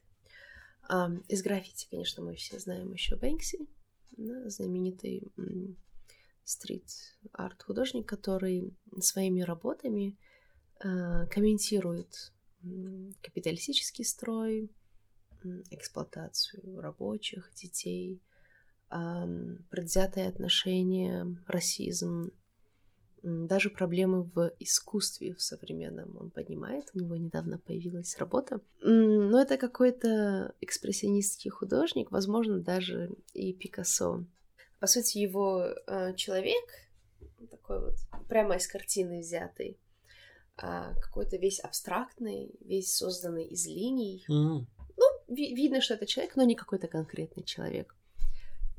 Из 1.28 1.42
граффити, 1.42 1.88
конечно, 1.90 2.24
мы 2.24 2.36
все 2.36 2.60
знаем 2.60 2.94
еще 2.94 3.16
Бэнкси, 3.16 3.68
знаменитый 4.18 5.24
стрит-арт 6.44 7.64
художник, 7.64 8.08
который 8.08 8.76
своими 9.00 9.42
работами 9.42 10.18
э, 10.80 11.28
комментирует 11.28 12.34
капиталистический 13.22 14.04
строй, 14.04 14.72
эксплуатацию 15.70 16.82
рабочих, 16.82 17.52
детей, 17.54 18.22
предвзятые 18.90 20.28
отношения, 20.28 21.26
расизм, 21.48 22.32
даже 23.24 23.70
проблемы 23.70 24.24
в 24.24 24.54
искусстве 24.60 25.34
в 25.34 25.42
современном 25.42 26.18
он 26.18 26.32
поднимает. 26.32 26.90
У 26.94 27.00
него 27.00 27.16
недавно 27.16 27.58
появилась 27.58 28.18
работа. 28.18 28.62
Но 28.82 29.42
это 29.42 29.58
какой-то 29.58 30.54
экспрессионистский 30.62 31.50
художник, 31.50 32.12
возможно, 32.12 32.60
даже 32.60 33.12
и 33.34 33.54
Пикассо. 33.54 34.26
По 34.80 34.88
сути, 34.88 35.18
его 35.18 35.66
э, 35.88 36.16
человек, 36.16 36.64
такой 37.52 37.82
вот 37.82 37.96
прямо 38.30 38.56
из 38.56 38.68
картины 38.68 39.20
взятый, 39.20 39.78
э, 40.62 40.94
какой-то 41.02 41.38
весь 41.38 41.60
абстрактный, 41.60 42.56
весь 42.62 42.96
созданный 42.96 43.46
из 43.46 43.68
линий. 43.68 44.24
Mm. 44.30 44.66
Ну, 44.98 45.06
ви- 45.28 45.54
видно, 45.54 45.82
что 45.82 45.96
это 45.96 46.06
человек, 46.06 46.36
но 46.38 46.44
не 46.44 46.56
какой-то 46.56 46.88
конкретный 46.88 47.44
человек. 47.44 47.96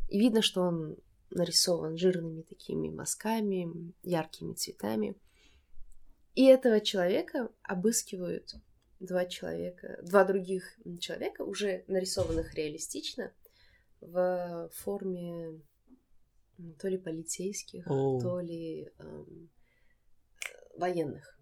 И 0.08 0.18
видно, 0.18 0.40
что 0.40 0.62
он 0.62 0.96
нарисован 1.30 1.96
жирными 1.96 2.42
такими 2.42 2.88
мазками, 2.88 3.92
яркими 4.02 4.54
цветами. 4.54 5.14
И 6.34 6.44
этого 6.46 6.80
человека 6.80 7.50
обыскивают 7.62 8.54
два 9.00 9.24
человека, 9.24 9.98
два 10.02 10.24
других 10.24 10.78
человека, 11.00 11.42
уже 11.42 11.84
нарисованных 11.88 12.54
реалистично, 12.54 13.32
в 14.00 14.70
форме 14.72 15.60
то 16.78 16.88
ли 16.88 16.98
полицейских, 16.98 17.86
oh. 17.86 18.20
то 18.20 18.40
ли 18.40 18.90
эм, 18.98 19.50
военных. 20.76 21.38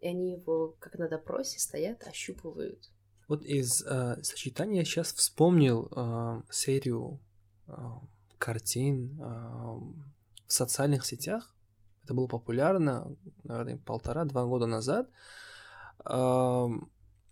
И 0.00 0.06
они 0.06 0.32
его, 0.32 0.76
как 0.78 0.98
на 0.98 1.08
допросе, 1.08 1.58
стоят, 1.58 2.06
ощупывают. 2.06 2.90
Вот 3.28 3.44
из 3.44 3.82
э, 3.82 4.22
сочетания 4.22 4.78
я 4.78 4.84
сейчас 4.84 5.12
вспомнил 5.12 5.88
э, 5.94 6.42
серию 6.50 7.20
э, 7.68 7.72
картин 8.40 9.16
в 9.18 10.52
социальных 10.52 11.06
сетях. 11.06 11.54
Это 12.02 12.14
было 12.14 12.26
популярно, 12.26 13.14
наверное, 13.44 13.76
полтора-два 13.76 14.44
года 14.46 14.66
назад, 14.66 15.08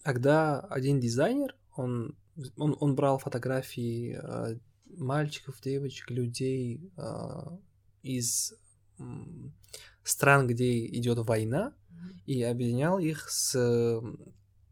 когда 0.03 0.61
один 0.61 1.01
дизайнер, 1.01 1.57
он, 1.75 2.17
он, 2.57 2.77
он 2.79 2.95
брал 2.95 3.19
фотографии 3.19 4.19
э, 4.21 4.59
мальчиков, 4.97 5.61
девочек, 5.61 6.11
людей 6.11 6.91
э, 6.97 7.59
из 8.03 8.55
стран, 10.03 10.47
где 10.47 10.87
идет 10.87 11.19
война, 11.19 11.75
и 12.27 12.43
объединял 12.43 12.99
их 12.99 13.29
с 13.29 14.01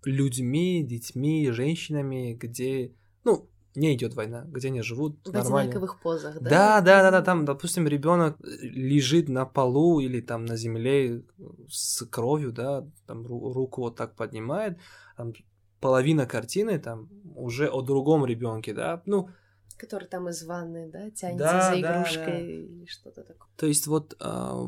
людьми, 0.04 0.84
детьми, 0.84 1.50
женщинами, 1.50 2.34
где, 2.34 2.94
ну, 3.24 3.48
не 3.76 3.94
идет 3.94 4.14
война, 4.14 4.44
где 4.46 4.68
они 4.68 4.82
живут 4.82 5.18
в 5.24 5.32
нормально. 5.32 5.70
одинаковых 5.70 6.00
позах, 6.00 6.40
да? 6.40 6.50
Да, 6.50 6.80
да, 6.80 7.02
да, 7.02 7.10
да, 7.10 7.22
там, 7.22 7.44
допустим, 7.44 7.86
ребенок 7.86 8.36
лежит 8.40 9.28
на 9.28 9.46
полу 9.46 10.00
или 10.00 10.20
там 10.20 10.44
на 10.44 10.56
земле 10.56 11.22
с 11.68 12.04
кровью, 12.06 12.52
да, 12.52 12.86
там 13.06 13.26
руку 13.26 13.82
вот 13.82 13.96
так 13.96 14.14
поднимает, 14.14 14.78
там 15.16 15.32
половина 15.80 16.26
картины 16.26 16.78
там 16.78 17.08
уже 17.34 17.68
о 17.68 17.82
другом 17.82 18.24
ребенке, 18.26 18.74
да, 18.74 19.02
ну, 19.06 19.28
который 19.76 20.08
там 20.08 20.28
из 20.28 20.42
ванны, 20.44 20.88
да, 20.90 21.10
тянется 21.10 21.44
да, 21.44 21.70
за 21.70 21.80
игрушкой 21.80 22.24
да, 22.24 22.32
да. 22.32 22.40
или 22.40 22.86
что-то 22.86 23.22
такое. 23.22 23.48
То 23.56 23.66
есть 23.66 23.86
вот 23.86 24.16
э, 24.18 24.66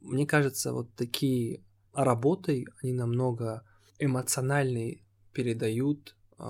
мне 0.00 0.26
кажется, 0.26 0.72
вот 0.72 0.94
такие 0.94 1.62
работы, 1.92 2.64
они 2.82 2.92
намного 2.92 3.62
эмоциональнее 3.98 5.02
передают 5.32 6.16
э, 6.38 6.44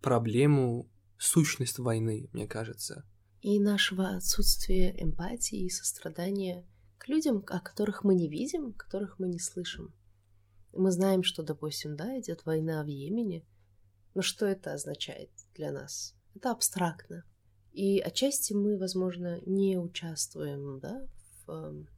проблему, 0.00 0.88
сущность 1.18 1.78
войны, 1.78 2.28
мне 2.32 2.46
кажется. 2.46 3.04
И 3.42 3.58
нашего 3.58 4.16
отсутствия 4.16 4.94
эмпатии 4.98 5.64
и 5.64 5.70
сострадания 5.70 6.66
к 6.98 7.08
людям, 7.08 7.44
о 7.48 7.60
которых 7.60 8.04
мы 8.04 8.14
не 8.14 8.28
видим, 8.28 8.72
которых 8.72 9.18
мы 9.18 9.28
не 9.28 9.38
слышим. 9.38 9.94
Мы 10.72 10.90
знаем, 10.90 11.22
что, 11.22 11.42
допустим, 11.42 11.96
да, 11.96 12.18
идет 12.18 12.44
война 12.44 12.82
в 12.84 12.86
Йемене, 12.86 13.44
но 14.14 14.22
что 14.22 14.46
это 14.46 14.74
означает 14.74 15.30
для 15.54 15.72
нас? 15.72 16.14
Это 16.34 16.50
абстрактно. 16.50 17.24
И 17.72 17.98
отчасти 18.00 18.52
мы, 18.52 18.76
возможно, 18.76 19.40
не 19.46 19.78
участвуем, 19.78 20.80
да, 20.80 21.06
в... 21.46 21.50
Эм, 21.50 21.88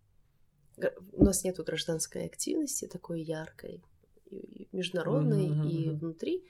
у 1.13 1.25
нас 1.25 1.45
нет 1.45 1.57
гражданской 1.59 2.25
активности 2.25 2.87
такой 2.87 3.23
яркой, 3.23 3.83
международной, 4.73 5.49
mm-hmm. 5.49 5.69
и 5.69 5.91
внутри. 5.91 6.45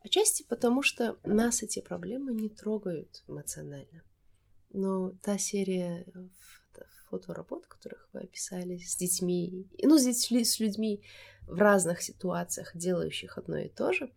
Отчасти 0.00 0.44
потому, 0.44 0.82
что 0.82 1.18
нас 1.24 1.62
эти 1.62 1.80
проблемы 1.80 2.32
не 2.32 2.48
трогают 2.48 3.24
эмоционально. 3.26 4.02
Но 4.70 5.12
та 5.22 5.38
серия 5.38 6.06
фоторабот, 7.08 7.66
которых 7.66 8.08
вы 8.12 8.20
описали 8.20 8.78
с 8.78 8.96
детьми, 8.96 9.66
ну, 9.82 9.98
с, 9.98 10.06
с 10.06 10.60
людьми 10.60 11.02
в 11.46 11.58
разных 11.58 12.02
ситуациях, 12.02 12.76
делающих 12.76 13.38
одно 13.38 13.58
и 13.58 13.68
то 13.68 13.92
же, 13.92 14.12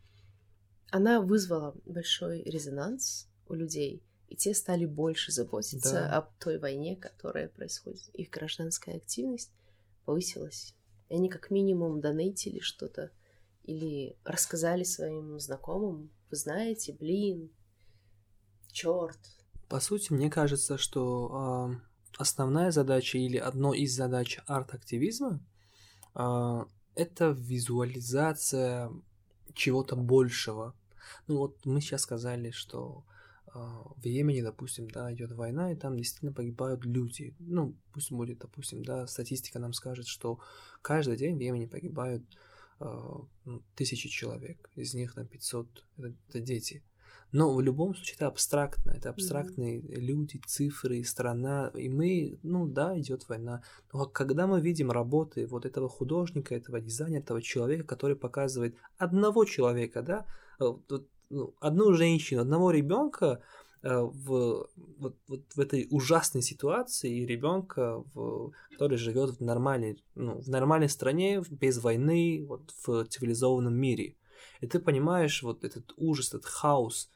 она 0.91 1.21
вызвала 1.21 1.73
большой 1.85 2.43
резонанс 2.43 3.29
у 3.47 3.53
людей, 3.53 4.03
и 4.27 4.35
те 4.35 4.53
стали 4.53 4.85
больше 4.85 5.31
заботиться 5.31 5.93
да. 5.93 6.17
об 6.17 6.37
той 6.37 6.57
войне, 6.57 6.95
которая 6.95 7.47
происходит. 7.47 8.09
Их 8.13 8.29
гражданская 8.29 8.97
активность 8.97 9.51
повысилась. 10.05 10.75
И 11.09 11.15
они 11.15 11.29
как 11.29 11.49
минимум 11.49 12.01
донейтили 12.01 12.59
что-то 12.59 13.11
или 13.63 14.17
рассказали 14.23 14.83
своим 14.83 15.39
знакомым, 15.39 16.09
вы 16.29 16.37
знаете, 16.37 16.93
блин, 16.93 17.51
черт. 18.71 19.19
По 19.67 19.79
сути, 19.79 20.11
мне 20.13 20.29
кажется, 20.29 20.77
что 20.77 21.71
э, 21.71 22.17
основная 22.17 22.71
задача 22.71 23.17
или 23.17 23.37
одно 23.37 23.73
из 23.73 23.95
задач 23.95 24.39
арт-активизма 24.47 25.39
э, 26.15 26.65
это 26.95 27.29
визуализация 27.29 28.91
чего-то 29.53 29.95
большего. 29.95 30.73
Ну 31.27 31.37
вот 31.37 31.65
мы 31.65 31.81
сейчас 31.81 32.01
сказали, 32.01 32.51
что 32.51 33.03
э, 33.47 33.59
в 33.59 34.05
Йемене, 34.05 34.43
допустим, 34.43 34.89
да, 34.89 35.13
идет 35.13 35.31
война, 35.31 35.71
и 35.71 35.75
там 35.75 35.97
действительно 35.97 36.33
погибают 36.33 36.85
люди. 36.85 37.35
Ну, 37.39 37.75
пусть 37.93 38.11
будет, 38.11 38.39
допустим, 38.39 38.83
да, 38.83 39.07
статистика 39.07 39.59
нам 39.59 39.73
скажет, 39.73 40.07
что 40.07 40.39
каждый 40.81 41.17
день 41.17 41.37
в 41.37 41.41
Йемене 41.41 41.67
погибают 41.67 42.23
а, 42.23 42.50
тысячи 43.75 44.09
человек, 44.09 44.69
из 44.75 44.93
них 44.93 45.13
там 45.13 45.27
500 45.27 45.67
это, 45.97 46.13
это 46.29 46.39
дети. 46.39 46.83
Но 47.31 47.53
в 47.53 47.61
любом 47.61 47.95
случае 47.95 48.15
это 48.15 48.27
абстрактно, 48.27 48.91
это 48.91 49.09
абстрактные 49.09 49.79
mm-hmm. 49.79 49.99
люди, 49.99 50.41
цифры, 50.45 51.01
страна, 51.03 51.71
и 51.75 51.87
мы, 51.87 52.39
ну 52.43 52.67
да, 52.67 52.99
идет 52.99 53.29
война. 53.29 53.63
Но 53.93 54.05
когда 54.05 54.47
мы 54.47 54.59
видим 54.59 54.91
работы 54.91 55.47
вот 55.47 55.65
этого 55.65 55.87
художника, 55.87 56.55
этого 56.55 56.81
дизайнера, 56.81 57.21
этого 57.21 57.41
человека, 57.41 57.85
который 57.85 58.17
показывает 58.17 58.75
одного 58.97 59.45
человека, 59.45 60.01
да, 60.01 60.25
э, 60.59 60.73
ну, 61.29 61.55
одну 61.61 61.93
женщину, 61.93 62.41
одного 62.41 62.71
ребенка, 62.71 63.27
Э, 63.27 63.37
в, 63.83 64.67
вот, 64.99 65.15
вот 65.27 65.41
в 65.55 65.59
этой 65.59 65.87
ужасной 65.89 66.41
ситуации 66.41 67.25
ребенка, 67.25 68.03
который 68.71 68.97
живет 68.97 69.37
в 69.37 69.41
нормальной, 69.41 70.03
ну, 70.15 70.39
в 70.39 70.49
нормальной 70.49 70.89
стране, 70.89 71.43
без 71.49 71.79
войны, 71.79 72.45
вот 72.47 72.73
в 72.85 73.05
цивилизованном 73.05 73.73
мире. 73.73 74.15
И 74.61 74.67
ты 74.67 74.79
понимаешь 74.79 75.43
вот 75.43 75.63
этот 75.63 75.93
ужас, 75.97 76.29
этот 76.29 76.45
хаос. 76.45 77.09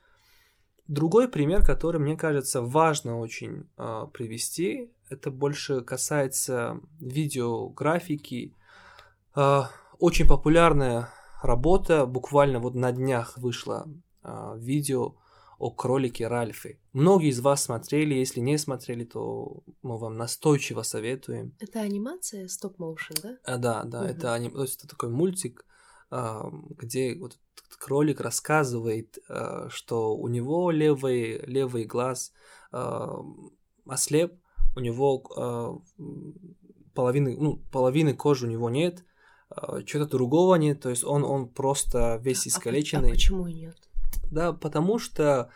Другой 0.87 1.27
пример, 1.27 1.65
который, 1.65 1.99
мне 1.99 2.15
кажется, 2.15 2.61
важно 2.61 3.19
очень 3.19 3.67
э, 3.77 4.07
привести, 4.13 4.91
это 5.09 5.31
больше 5.31 5.81
касается 5.81 6.79
видеографики. 6.99 8.53
Э, 9.35 9.63
очень 9.99 10.27
популярная 10.27 11.09
работа, 11.41 12.05
буквально 12.05 12.59
вот 12.59 12.75
на 12.75 12.91
днях 12.91 13.37
вышло 13.37 13.87
э, 14.23 14.53
видео 14.57 15.15
о 15.65 15.71
кролике 15.71 16.27
Ральфе. 16.27 16.77
Многие 16.93 17.29
из 17.29 17.39
вас 17.39 17.63
смотрели, 17.63 18.13
если 18.13 18.39
не 18.39 18.59
смотрели, 18.59 19.03
то 19.03 19.63
мы 19.81 19.97
вам 19.97 20.15
настойчиво 20.15 20.83
советуем. 20.83 21.55
Это 21.59 21.79
анимация 21.79 22.47
стоп-моушен, 22.47 23.15
да? 23.23 23.37
А, 23.43 23.57
да, 23.57 23.83
да, 23.83 24.01
угу. 24.01 24.07
это, 24.07 24.33
аним... 24.35 24.51
то 24.51 24.61
есть 24.61 24.77
это 24.77 24.87
такой 24.87 25.09
мультик, 25.09 25.65
а, 26.11 26.51
где 26.77 27.15
вот 27.15 27.39
кролик 27.79 28.21
рассказывает, 28.21 29.17
а, 29.27 29.67
что 29.69 30.15
у 30.15 30.27
него 30.27 30.69
левый, 30.69 31.39
левый 31.47 31.85
глаз 31.85 32.31
а, 32.71 33.15
ослеп, 33.87 34.33
у 34.75 34.81
него 34.81 35.81
половины, 36.93 37.37
ну, 37.39 37.57
половины 37.71 38.13
кожи 38.13 38.45
у 38.45 38.49
него 38.51 38.69
нет, 38.69 39.03
что-то 39.85 40.05
другого 40.05 40.55
нет, 40.55 40.81
то 40.81 40.89
есть 40.89 41.03
он, 41.03 41.23
он 41.23 41.47
просто 41.49 42.19
весь 42.21 42.47
искалеченный. 42.47 43.09
А, 43.09 43.11
а 43.13 43.15
почему 43.15 43.47
нет? 43.47 43.84
Да, 44.31 44.53
потому 44.53 44.99
что 44.99 45.49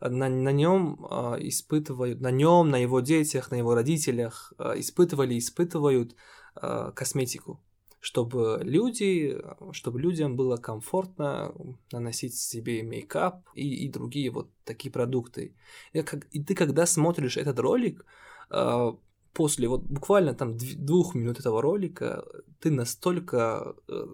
на, 0.00 0.28
на 0.28 0.52
нем 0.52 1.06
э, 1.10 1.36
испытывают, 1.40 2.20
на 2.20 2.30
нем, 2.30 2.70
на 2.70 2.76
его 2.76 3.00
детях, 3.00 3.50
на 3.50 3.56
его 3.56 3.74
родителях 3.74 4.52
э, 4.58 4.74
испытывали, 4.76 5.38
испытывают 5.38 6.14
э, 6.60 6.92
косметику, 6.94 7.60
чтобы 8.00 8.60
люди, 8.62 9.38
чтобы 9.72 10.00
людям 10.00 10.36
было 10.36 10.56
комфортно 10.56 11.54
наносить 11.92 12.36
себе 12.36 12.82
мейкап 12.82 13.46
и, 13.54 13.86
и 13.86 13.88
другие 13.88 14.30
вот 14.30 14.50
такие 14.64 14.90
продукты. 14.92 15.54
И, 15.92 16.02
как, 16.02 16.26
и 16.32 16.42
ты 16.42 16.54
когда 16.54 16.86
смотришь 16.86 17.36
этот 17.36 17.58
ролик, 17.58 18.04
э, 18.50 18.92
после 19.34 19.68
вот 19.68 19.82
буквально 19.82 20.34
там 20.34 20.56
двух 20.56 21.14
минут 21.14 21.40
этого 21.40 21.60
ролика, 21.60 22.24
ты 22.60 22.70
настолько 22.70 23.74
э, 23.88 24.06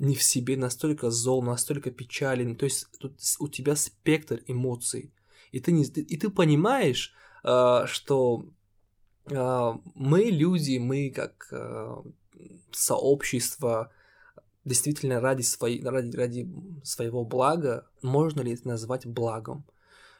не 0.00 0.14
в 0.14 0.22
себе, 0.22 0.56
настолько 0.56 1.10
зол, 1.10 1.42
настолько 1.42 1.90
печален. 1.90 2.56
То 2.56 2.64
есть 2.64 2.86
тут 2.98 3.12
у 3.38 3.48
тебя 3.48 3.76
спектр 3.76 4.42
эмоций. 4.46 5.12
И 5.52 5.60
ты, 5.60 5.72
не, 5.72 5.84
и 5.84 6.16
ты 6.16 6.30
понимаешь, 6.30 7.12
э, 7.44 7.82
что 7.86 8.46
э, 9.26 9.72
мы 9.94 10.22
люди, 10.22 10.78
мы 10.78 11.10
как 11.10 11.48
э, 11.52 11.96
сообщество, 12.72 13.92
действительно 14.64 15.20
ради, 15.20 15.42
своей, 15.42 15.84
ради, 15.84 16.16
ради 16.16 16.48
своего 16.82 17.24
блага, 17.24 17.86
можно 18.00 18.40
ли 18.40 18.54
это 18.54 18.68
назвать 18.68 19.06
благом? 19.06 19.64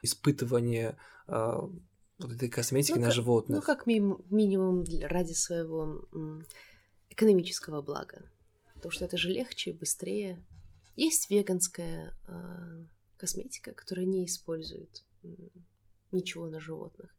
Испытывание 0.03 0.97
вот 1.27 2.33
этой 2.33 2.49
косметики 2.49 2.97
ну, 2.97 3.03
на 3.03 3.07
как, 3.07 3.15
животных. 3.15 3.57
Ну, 3.57 3.63
как 3.63 3.87
ми- 3.87 4.17
минимум 4.31 4.85
ради 5.05 5.33
своего 5.33 6.03
экономического 7.11 7.83
блага 7.83 8.23
потому 8.81 8.93
что 8.93 9.05
это 9.05 9.19
же 9.19 9.29
легче 9.29 9.71
и 9.71 9.75
быстрее. 9.75 10.43
Есть 10.97 11.31
веганская 11.31 12.17
э, 12.27 12.85
косметика, 13.19 13.75
которая 13.75 14.07
не 14.07 14.25
использует 14.25 15.05
ничего 16.13 16.49
на 16.49 16.61
животных. 16.61 17.15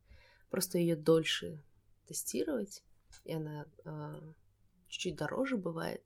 Просто 0.50 0.80
ее 0.80 0.96
дольше 0.96 1.62
тестировать, 2.08 2.84
и 3.26 3.34
она 3.34 3.68
э, 3.86 4.22
чуть-чуть 4.88 5.16
дороже 5.16 5.56
бывает. 5.56 6.02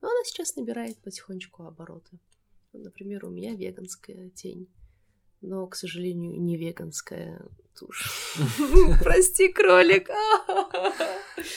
Но 0.00 0.08
она 0.08 0.24
сейчас 0.24 0.56
набирает 0.56 0.98
потихонечку 0.98 1.62
обороты. 1.62 2.18
Например, 2.72 3.24
у 3.26 3.30
меня 3.30 3.54
веганская 3.54 4.30
тень, 4.30 4.68
но, 5.40 5.68
к 5.68 5.76
сожалению, 5.76 6.40
не 6.40 6.56
веганская 6.56 7.46
тушь. 7.78 8.34
Прости, 9.04 9.52
кролик. 9.52 10.10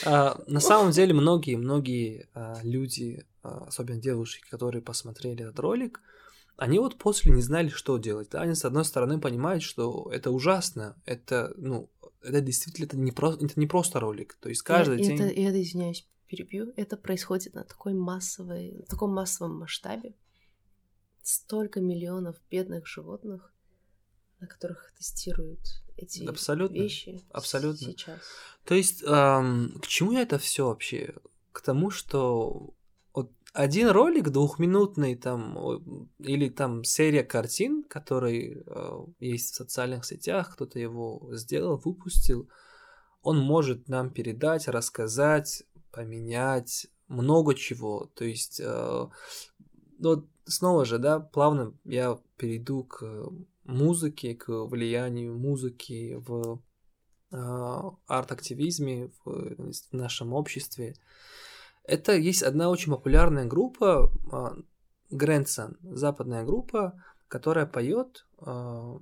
А, 0.04 0.40
на 0.46 0.60
самом 0.60 0.92
деле 0.92 1.14
многие, 1.14 1.56
многие 1.56 2.28
люди 2.62 3.26
особенно 3.42 4.00
девушки, 4.00 4.48
которые 4.48 4.82
посмотрели 4.82 5.44
этот 5.44 5.58
ролик, 5.58 6.00
они 6.56 6.78
вот 6.78 6.98
после 6.98 7.32
не 7.32 7.40
знали, 7.40 7.68
что 7.68 7.96
делать. 7.96 8.28
Да? 8.30 8.42
Они, 8.42 8.54
с 8.54 8.64
одной 8.64 8.84
стороны, 8.84 9.18
понимают, 9.18 9.62
что 9.62 10.10
это 10.12 10.30
ужасно, 10.30 11.00
это, 11.06 11.54
ну, 11.56 11.88
это 12.22 12.40
действительно 12.42 12.84
это 12.84 12.96
не, 12.98 13.12
про, 13.12 13.32
это 13.32 13.58
не 13.58 13.66
просто 13.66 13.98
ролик. 13.98 14.34
То 14.34 14.50
есть 14.50 14.62
каждый 14.62 15.00
и, 15.00 15.04
день... 15.04 15.14
Это, 15.14 15.24
это, 15.24 15.62
извиняюсь, 15.62 16.06
перебью, 16.26 16.72
это 16.76 16.96
происходит 16.96 17.54
на 17.54 17.64
такой 17.64 17.94
массовой, 17.94 18.72
на 18.72 18.82
таком 18.84 19.12
массовом 19.14 19.58
масштабе. 19.58 20.14
Столько 21.22 21.80
миллионов 21.80 22.36
бедных 22.50 22.86
животных, 22.86 23.52
на 24.38 24.46
которых 24.46 24.92
тестируют 24.98 25.60
эти 25.96 26.24
абсолютно, 26.24 26.74
вещи 26.74 27.22
абсолютно. 27.30 27.86
сейчас. 27.86 28.20
То 28.64 28.74
есть 28.74 29.02
эм, 29.02 29.78
к 29.80 29.86
чему 29.86 30.12
это 30.12 30.38
все 30.38 30.66
вообще? 30.66 31.14
К 31.52 31.60
тому, 31.60 31.90
что 31.90 32.74
один 33.52 33.88
ролик 33.88 34.30
двухминутный 34.30 35.16
там 35.16 35.58
или 36.18 36.48
там 36.48 36.84
серия 36.84 37.24
картин, 37.24 37.82
который 37.84 38.62
э, 38.64 38.98
есть 39.18 39.52
в 39.52 39.56
социальных 39.56 40.04
сетях, 40.04 40.54
кто-то 40.54 40.78
его 40.78 41.28
сделал, 41.32 41.76
выпустил, 41.76 42.48
он 43.22 43.38
может 43.38 43.88
нам 43.88 44.10
передать, 44.10 44.68
рассказать, 44.68 45.64
поменять 45.90 46.86
много 47.08 47.54
чего. 47.54 48.10
То 48.14 48.24
есть, 48.24 48.60
э, 48.60 49.06
вот 49.98 50.26
снова 50.44 50.84
же, 50.84 50.98
да, 50.98 51.18
плавно 51.20 51.74
я 51.84 52.18
перейду 52.36 52.84
к 52.84 53.30
музыке, 53.64 54.34
к 54.34 54.48
влиянию 54.48 55.36
музыки 55.36 56.14
в 56.18 56.62
э, 57.32 57.36
арт-активизме 58.06 59.10
в, 59.24 59.72
в 59.90 59.92
нашем 59.92 60.32
обществе. 60.32 60.94
Это 61.84 62.12
есть 62.12 62.42
одна 62.42 62.70
очень 62.70 62.92
популярная 62.92 63.46
группа, 63.46 64.12
Grandson, 65.10 65.76
западная 65.82 66.44
группа, 66.44 66.94
которая 67.28 67.66
поет 67.66 68.26
а, 68.38 68.98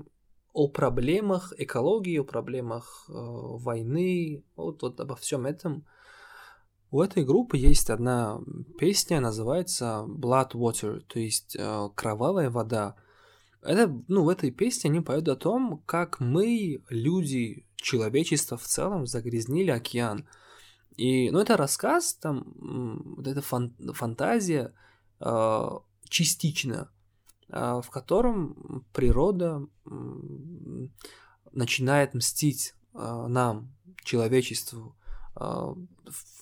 о 0.52 0.68
проблемах 0.68 1.52
экологии, 1.56 2.18
о 2.18 2.24
проблемах 2.24 3.04
а, 3.08 3.12
войны, 3.12 4.44
вот, 4.56 4.82
вот 4.82 5.00
обо 5.00 5.16
всем 5.16 5.46
этом. 5.46 5.84
У 6.90 7.02
этой 7.02 7.24
группы 7.24 7.58
есть 7.58 7.90
одна 7.90 8.40
песня, 8.78 9.20
называется 9.20 10.06
Blood 10.08 10.52
Water, 10.52 11.00
то 11.00 11.18
есть 11.18 11.56
а, 11.58 11.90
кровавая 11.90 12.50
вода. 12.50 12.96
Это, 13.62 13.92
ну, 14.08 14.24
в 14.24 14.28
этой 14.28 14.50
песне 14.50 14.88
они 14.88 15.00
поют 15.00 15.28
о 15.28 15.36
том, 15.36 15.82
как 15.84 16.20
мы, 16.20 16.82
люди, 16.88 17.66
человечество 17.76 18.56
в 18.56 18.62
целом, 18.62 19.06
загрязнили 19.06 19.70
океан. 19.70 20.26
И, 20.98 21.30
ну, 21.30 21.38
это 21.38 21.56
рассказ, 21.56 22.14
там, 22.14 22.44
вот 23.16 23.26
эта 23.28 23.40
фан 23.40 23.72
фантазия 23.94 24.74
э, 25.20 25.68
частично, 26.08 26.90
э, 27.48 27.80
в 27.84 27.88
котором 27.88 28.84
природа 28.92 29.64
э, 29.86 29.90
начинает 31.52 32.14
мстить 32.14 32.74
э, 32.94 33.26
нам, 33.28 33.72
человечеству. 34.02 34.96
Э, 35.36 35.72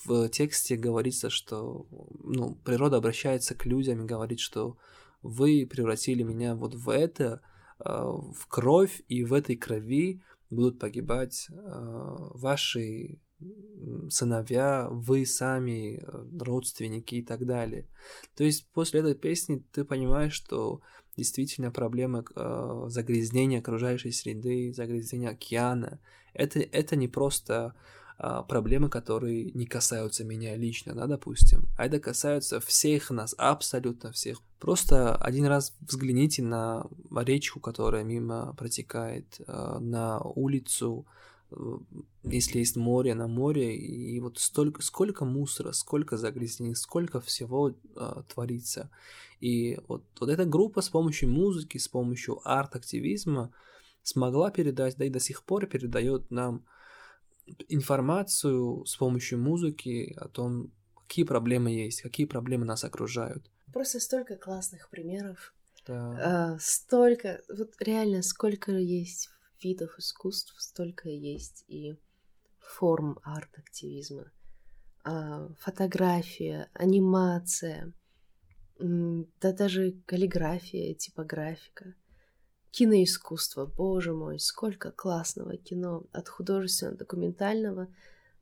в 0.06 0.28
тексте 0.30 0.76
говорится, 0.76 1.28
что 1.28 1.86
ну, 2.24 2.54
природа 2.64 2.96
обращается 2.96 3.54
к 3.54 3.66
людям 3.66 4.02
и 4.02 4.06
говорит, 4.06 4.40
что 4.40 4.78
вы 5.20 5.68
превратили 5.70 6.22
меня 6.22 6.54
вот 6.54 6.74
в 6.74 6.88
это, 6.88 7.42
э, 7.78 7.92
в 7.92 8.46
кровь, 8.48 9.02
и 9.08 9.22
в 9.22 9.34
этой 9.34 9.56
крови 9.56 10.22
будут 10.48 10.78
погибать 10.78 11.48
э, 11.50 11.54
ваши 12.32 13.18
сыновья, 14.10 14.88
вы 14.90 15.26
сами, 15.26 16.02
э, 16.02 16.24
родственники 16.40 17.16
и 17.16 17.22
так 17.22 17.44
далее. 17.44 17.86
То 18.34 18.44
есть 18.44 18.66
после 18.72 19.00
этой 19.00 19.14
песни 19.14 19.62
ты 19.72 19.84
понимаешь, 19.84 20.32
что 20.32 20.80
действительно 21.16 21.70
проблема 21.70 22.24
э, 22.34 22.84
загрязнения 22.88 23.60
окружающей 23.60 24.12
среды, 24.12 24.72
загрязнения 24.72 25.30
океана, 25.30 25.98
это, 26.34 26.60
это 26.60 26.96
не 26.96 27.08
просто 27.08 27.74
э, 28.18 28.42
проблемы, 28.48 28.88
которые 28.88 29.50
не 29.52 29.66
касаются 29.66 30.24
меня 30.24 30.56
лично, 30.56 30.94
да, 30.94 31.06
допустим, 31.06 31.66
а 31.76 31.86
это 31.86 31.98
касаются 32.00 32.60
всех 32.60 33.10
нас, 33.10 33.34
абсолютно 33.36 34.12
всех. 34.12 34.40
Просто 34.58 35.14
один 35.16 35.46
раз 35.46 35.76
взгляните 35.80 36.42
на 36.42 36.86
речку, 37.10 37.60
которая 37.60 38.04
мимо 38.04 38.54
протекает, 38.56 39.40
э, 39.46 39.78
на 39.80 40.20
улицу, 40.20 41.06
если 42.22 42.58
есть 42.58 42.76
море 42.76 43.14
на 43.14 43.28
море, 43.28 43.76
и 43.76 44.18
вот 44.20 44.38
столько, 44.38 44.82
сколько 44.82 45.24
мусора, 45.24 45.72
сколько 45.72 46.16
загрязнений, 46.16 46.74
сколько 46.74 47.20
всего 47.20 47.70
э, 47.70 48.22
творится. 48.28 48.90
И 49.40 49.78
вот, 49.88 50.04
вот 50.20 50.30
эта 50.30 50.44
группа 50.44 50.80
с 50.80 50.88
помощью 50.88 51.30
музыки, 51.30 51.78
с 51.78 51.88
помощью 51.88 52.40
арт-активизма 52.44 53.52
смогла 54.02 54.50
передать, 54.50 54.96
да 54.96 55.04
и 55.04 55.10
до 55.10 55.20
сих 55.20 55.44
пор 55.44 55.66
передает 55.66 56.30
нам 56.30 56.64
информацию 57.68 58.84
с 58.84 58.96
помощью 58.96 59.38
музыки 59.38 60.14
о 60.18 60.28
том, 60.28 60.72
какие 60.94 61.24
проблемы 61.24 61.70
есть, 61.70 62.02
какие 62.02 62.26
проблемы 62.26 62.64
нас 62.64 62.84
окружают. 62.84 63.50
Просто 63.72 64.00
столько 64.00 64.36
классных 64.36 64.88
примеров. 64.90 65.54
Да. 65.86 66.54
А, 66.54 66.58
столько, 66.58 67.42
вот 67.48 67.74
реально, 67.80 68.22
сколько 68.22 68.72
есть 68.72 69.30
видов 69.62 69.98
искусств 69.98 70.54
столько 70.58 71.08
есть 71.08 71.64
и 71.68 71.94
форм 72.58 73.18
арт-активизма. 73.22 74.30
А, 75.04 75.48
фотография, 75.60 76.68
анимация, 76.74 77.92
да 78.78 79.52
даже 79.52 79.92
каллиграфия, 80.06 80.94
типографика. 80.94 81.94
киноискусство. 82.72 83.64
Боже 83.64 84.12
мой, 84.12 84.38
сколько 84.38 84.90
классного 84.90 85.56
кино. 85.56 86.04
От 86.12 86.28
художественного, 86.28 86.98
документального 86.98 87.88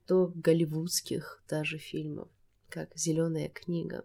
до 0.08 0.32
голливудских 0.34 1.44
даже 1.48 1.78
фильмов, 1.78 2.28
как 2.68 2.96
Зеленая 2.96 3.48
книга. 3.48 4.04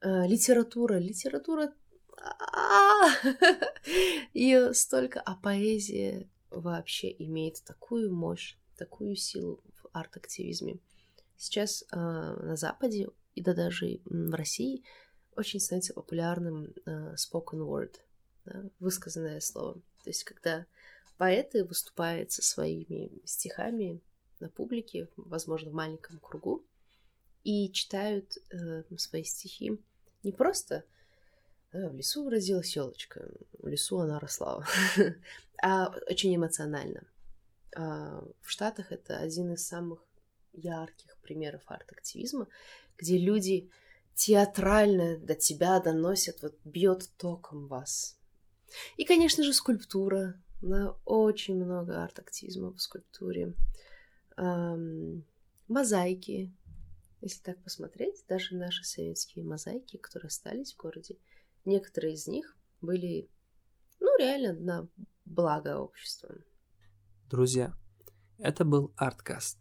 А, 0.00 0.26
литература. 0.26 0.98
Литература 0.98 1.74
и 4.32 4.70
столько, 4.72 5.20
а 5.20 5.34
поэзия 5.34 6.26
вообще 6.50 7.14
имеет 7.18 7.62
такую 7.64 8.12
мощь, 8.14 8.56
такую 8.76 9.16
силу 9.16 9.60
в 9.74 9.88
арт-активизме. 9.92 10.78
Сейчас 11.36 11.84
э, 11.90 11.96
на 11.96 12.56
Западе 12.56 13.08
и 13.34 13.42
да 13.42 13.54
даже 13.54 14.00
в 14.04 14.34
России 14.34 14.82
очень 15.36 15.60
становится 15.60 15.94
популярным 15.94 16.72
э, 16.86 17.14
spoken 17.14 17.60
word, 17.60 17.94
да, 18.44 18.64
высказанное 18.80 19.40
слово. 19.40 19.74
То 20.02 20.10
есть, 20.10 20.24
когда 20.24 20.66
поэты 21.18 21.64
выступают 21.64 22.32
со 22.32 22.42
своими 22.42 23.10
стихами 23.24 24.00
на 24.40 24.48
публике, 24.48 25.08
возможно, 25.16 25.70
в 25.70 25.74
маленьком 25.74 26.18
кругу, 26.20 26.64
и 27.44 27.70
читают 27.70 28.38
э, 28.50 28.82
свои 28.96 29.22
стихи 29.22 29.78
не 30.22 30.32
просто 30.32 30.84
в 31.90 31.94
лесу 31.94 32.28
родилась 32.28 32.74
елочка, 32.76 33.28
в 33.58 33.66
лесу 33.66 33.98
она 33.98 34.18
росла, 34.18 34.66
а 35.62 35.94
очень 36.08 36.34
эмоционально. 36.34 37.02
А, 37.74 38.24
в 38.40 38.50
Штатах 38.50 38.92
это 38.92 39.18
один 39.18 39.52
из 39.52 39.66
самых 39.66 40.00
ярких 40.52 41.16
примеров 41.18 41.62
арт-активизма, 41.66 42.48
где 42.96 43.18
люди 43.18 43.70
театрально 44.14 45.18
до 45.18 45.34
тебя 45.34 45.78
доносят, 45.80 46.42
вот 46.42 46.58
бьет 46.64 47.10
током 47.18 47.66
вас. 47.68 48.18
И, 48.96 49.04
конечно 49.04 49.44
же, 49.44 49.52
скульптура. 49.52 50.40
На 50.62 50.96
очень 51.04 51.62
много 51.62 52.02
арт-активизма 52.02 52.72
в 52.72 52.80
скульптуре. 52.80 53.52
Мозаики. 55.68 56.52
Если 57.20 57.42
так 57.42 57.62
посмотреть, 57.62 58.24
даже 58.28 58.56
наши 58.56 58.84
советские 58.84 59.44
мозаики, 59.44 59.96
которые 59.96 60.28
остались 60.28 60.72
в 60.72 60.76
городе, 60.76 61.16
некоторые 61.66 62.14
из 62.14 62.26
них 62.26 62.56
были, 62.80 63.28
ну, 64.00 64.16
реально 64.18 64.52
на 64.54 64.88
благо 65.24 65.78
общества. 65.78 66.34
Друзья, 67.28 67.74
это 68.38 68.64
был 68.64 68.92
Арткаст. 68.96 69.58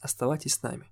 Оставайтесь 0.00 0.54
с 0.54 0.62
нами. 0.62 0.90